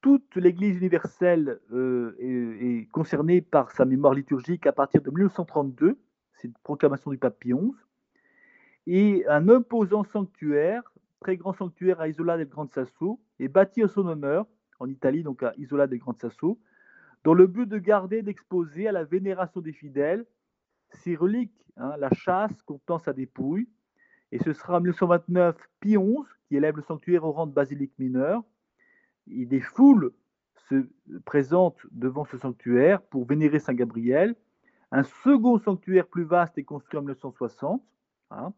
Toute 0.00 0.36
l'Église 0.36 0.78
universelle 0.78 1.60
euh, 1.72 2.16
est, 2.18 2.90
concernée 2.90 3.42
par 3.42 3.70
sa 3.72 3.84
mémoire 3.84 4.14
liturgique 4.14 4.66
à 4.66 4.72
partir 4.72 5.02
de 5.02 5.10
1932 5.10 5.98
c'est 6.40 6.48
une 6.48 6.54
proclamation 6.62 7.10
du 7.10 7.18
pape 7.18 7.38
Pie 7.38 7.52
XI, 7.52 7.72
et 8.86 9.24
un 9.28 9.48
imposant 9.48 10.04
sanctuaire, 10.04 10.82
très 11.20 11.36
grand 11.36 11.52
sanctuaire 11.52 12.00
à 12.00 12.08
Isola 12.08 12.36
del 12.36 12.48
Gran 12.48 12.68
Sasso, 12.68 13.20
est 13.38 13.48
bâti 13.48 13.84
en 13.84 13.88
son 13.88 14.06
honneur, 14.06 14.46
en 14.78 14.88
Italie, 14.88 15.22
donc 15.22 15.42
à 15.42 15.52
Isola 15.58 15.86
del 15.86 15.98
Gran 15.98 16.14
Sasso, 16.14 16.58
dans 17.24 17.34
le 17.34 17.46
but 17.46 17.66
de 17.66 17.78
garder 17.78 18.22
d'exposer 18.22 18.88
à 18.88 18.92
la 18.92 19.04
vénération 19.04 19.60
des 19.60 19.72
fidèles 19.72 20.24
ces 20.92 21.14
reliques, 21.14 21.66
hein, 21.76 21.94
la 21.98 22.10
chasse 22.10 22.62
contenant 22.62 22.98
sa 22.98 23.12
dépouille. 23.12 23.68
Et 24.32 24.38
ce 24.38 24.52
sera 24.52 24.76
en 24.76 24.80
1929 24.80 25.56
Pie 25.80 25.96
XI 25.96 26.16
qui 26.46 26.56
élève 26.56 26.76
le 26.76 26.82
sanctuaire 26.82 27.24
au 27.24 27.32
rang 27.32 27.46
de 27.46 27.52
basilique 27.52 27.92
mineure. 27.98 28.42
Et 29.30 29.44
des 29.44 29.60
foules 29.60 30.12
se 30.68 30.88
présentent 31.24 31.84
devant 31.90 32.24
ce 32.24 32.38
sanctuaire 32.38 33.02
pour 33.02 33.26
vénérer 33.26 33.58
Saint 33.58 33.74
Gabriel. 33.74 34.34
Un 34.92 35.02
second 35.02 35.58
sanctuaire 35.58 36.06
plus 36.06 36.24
vaste 36.24 36.58
est 36.58 36.64
construit 36.64 36.98
en 36.98 37.02
1960. 37.02 37.82
Hein, 38.32 38.52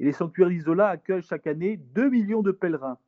et 0.00 0.04
les 0.04 0.12
sanctuaires 0.12 0.48
d'Isola 0.48 0.88
accueillent 0.88 1.22
chaque 1.22 1.46
année 1.46 1.76
2 1.76 2.10
millions 2.10 2.42
de 2.42 2.52
pèlerins. 2.52 2.98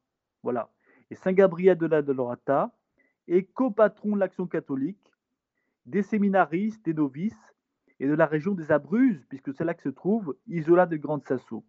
Voilà. 0.42 0.70
Et 1.10 1.14
Saint 1.14 1.32
Gabriel 1.32 1.76
de 1.76 1.86
la 1.86 2.02
Dolorata 2.02 2.72
est 3.28 3.44
copatron 3.44 4.14
de 4.14 4.20
l'action 4.20 4.46
catholique, 4.46 5.12
des 5.84 6.02
séminaristes, 6.02 6.84
des 6.84 6.94
novices 6.94 7.54
et 8.00 8.06
de 8.06 8.14
la 8.14 8.26
région 8.26 8.52
des 8.52 8.70
Abruzes, 8.72 9.24
puisque 9.28 9.54
c'est 9.54 9.64
là 9.64 9.74
que 9.74 9.82
se 9.82 9.88
trouve 9.88 10.36
Isola 10.46 10.86
de 10.86 10.96
Grande 10.96 11.24
Sasso. 11.24 11.64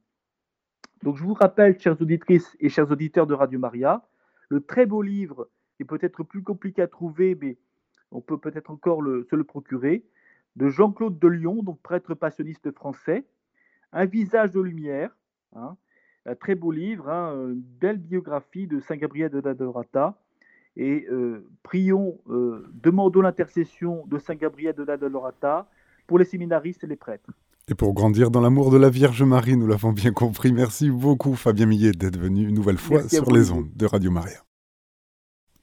Donc 1.03 1.17
je 1.17 1.23
vous 1.23 1.33
rappelle, 1.33 1.79
chères 1.79 2.01
auditrices 2.01 2.55
et 2.59 2.69
chers 2.69 2.91
auditeurs 2.91 3.27
de 3.27 3.33
Radio 3.33 3.59
Maria, 3.59 4.07
le 4.49 4.61
très 4.61 4.85
beau 4.85 5.01
livre, 5.01 5.49
est 5.79 5.85
peut-être 5.85 6.23
plus 6.23 6.41
compliqué 6.41 6.81
à 6.81 6.87
trouver, 6.87 7.35
mais 7.35 7.57
on 8.11 8.21
peut 8.21 8.39
peut-être 8.39 8.71
encore 8.71 9.03
se 9.03 9.35
le 9.35 9.43
procurer, 9.43 10.03
de 10.57 10.69
Jean-Claude 10.69 11.19
de 11.19 11.27
Lyon, 11.27 11.63
donc 11.63 11.79
prêtre 11.81 12.15
passionniste 12.15 12.71
français, 12.71 13.23
Un 13.93 14.05
visage 14.05 14.51
de 14.51 14.59
lumière, 14.59 15.15
hein, 15.55 15.77
un 16.25 16.35
très 16.35 16.55
beau 16.55 16.71
livre, 16.71 17.09
hein, 17.09 17.33
une 17.51 17.61
belle 17.61 17.97
biographie 17.97 18.67
de 18.67 18.79
Saint 18.81 18.97
Gabriel 18.97 19.31
de 19.31 19.39
la 19.39 20.15
Et 20.75 21.07
euh, 21.09 21.47
prions, 21.63 22.19
euh, 22.29 22.67
demandons 22.73 23.21
l'intercession 23.21 24.05
de 24.07 24.17
Saint 24.17 24.35
Gabriel 24.35 24.75
de 24.75 24.83
la 24.83 25.67
pour 26.05 26.19
les 26.19 26.25
séminaristes 26.25 26.83
et 26.83 26.87
les 26.87 26.95
prêtres. 26.95 27.31
Et 27.69 27.75
pour 27.75 27.93
grandir 27.93 28.31
dans 28.31 28.41
l'amour 28.41 28.71
de 28.71 28.77
la 28.77 28.89
Vierge 28.89 29.23
Marie, 29.23 29.57
nous 29.57 29.67
l'avons 29.67 29.91
bien 29.91 30.11
compris. 30.11 30.53
Merci 30.53 30.89
beaucoup 30.89 31.35
Fabien 31.35 31.65
Millet 31.65 31.91
d'être 31.91 32.17
venu 32.17 32.47
une 32.47 32.55
nouvelle 32.55 32.77
fois 32.77 33.07
sur 33.07 33.29
les 33.31 33.51
ondes 33.51 33.69
de 33.75 33.85
Radio 33.85 34.09
Maria. 34.09 34.46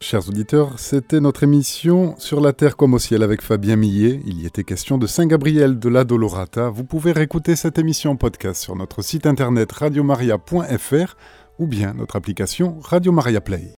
Chers 0.06 0.28
auditeurs, 0.28 0.78
c'était 0.78 1.18
notre 1.18 1.44
émission 1.44 2.14
Sur 2.18 2.42
la 2.42 2.52
Terre 2.52 2.76
comme 2.76 2.92
au 2.92 2.98
ciel 2.98 3.22
avec 3.22 3.40
Fabien 3.40 3.76
Millet. 3.76 4.20
Il 4.26 4.42
y 4.42 4.44
était 4.44 4.62
question 4.62 4.98
de 4.98 5.06
Saint-Gabriel 5.06 5.78
de 5.78 5.88
la 5.88 6.04
Dolorata. 6.04 6.68
Vous 6.68 6.84
pouvez 6.84 7.12
réécouter 7.12 7.56
cette 7.56 7.78
émission 7.78 8.10
en 8.10 8.16
podcast 8.16 8.62
sur 8.62 8.76
notre 8.76 9.00
site 9.00 9.24
internet 9.24 9.72
radiomaria.fr 9.72 11.16
ou 11.58 11.66
bien 11.66 11.94
notre 11.94 12.16
application 12.16 12.78
Radio 12.82 13.12
Maria 13.12 13.40
Play. 13.40 13.72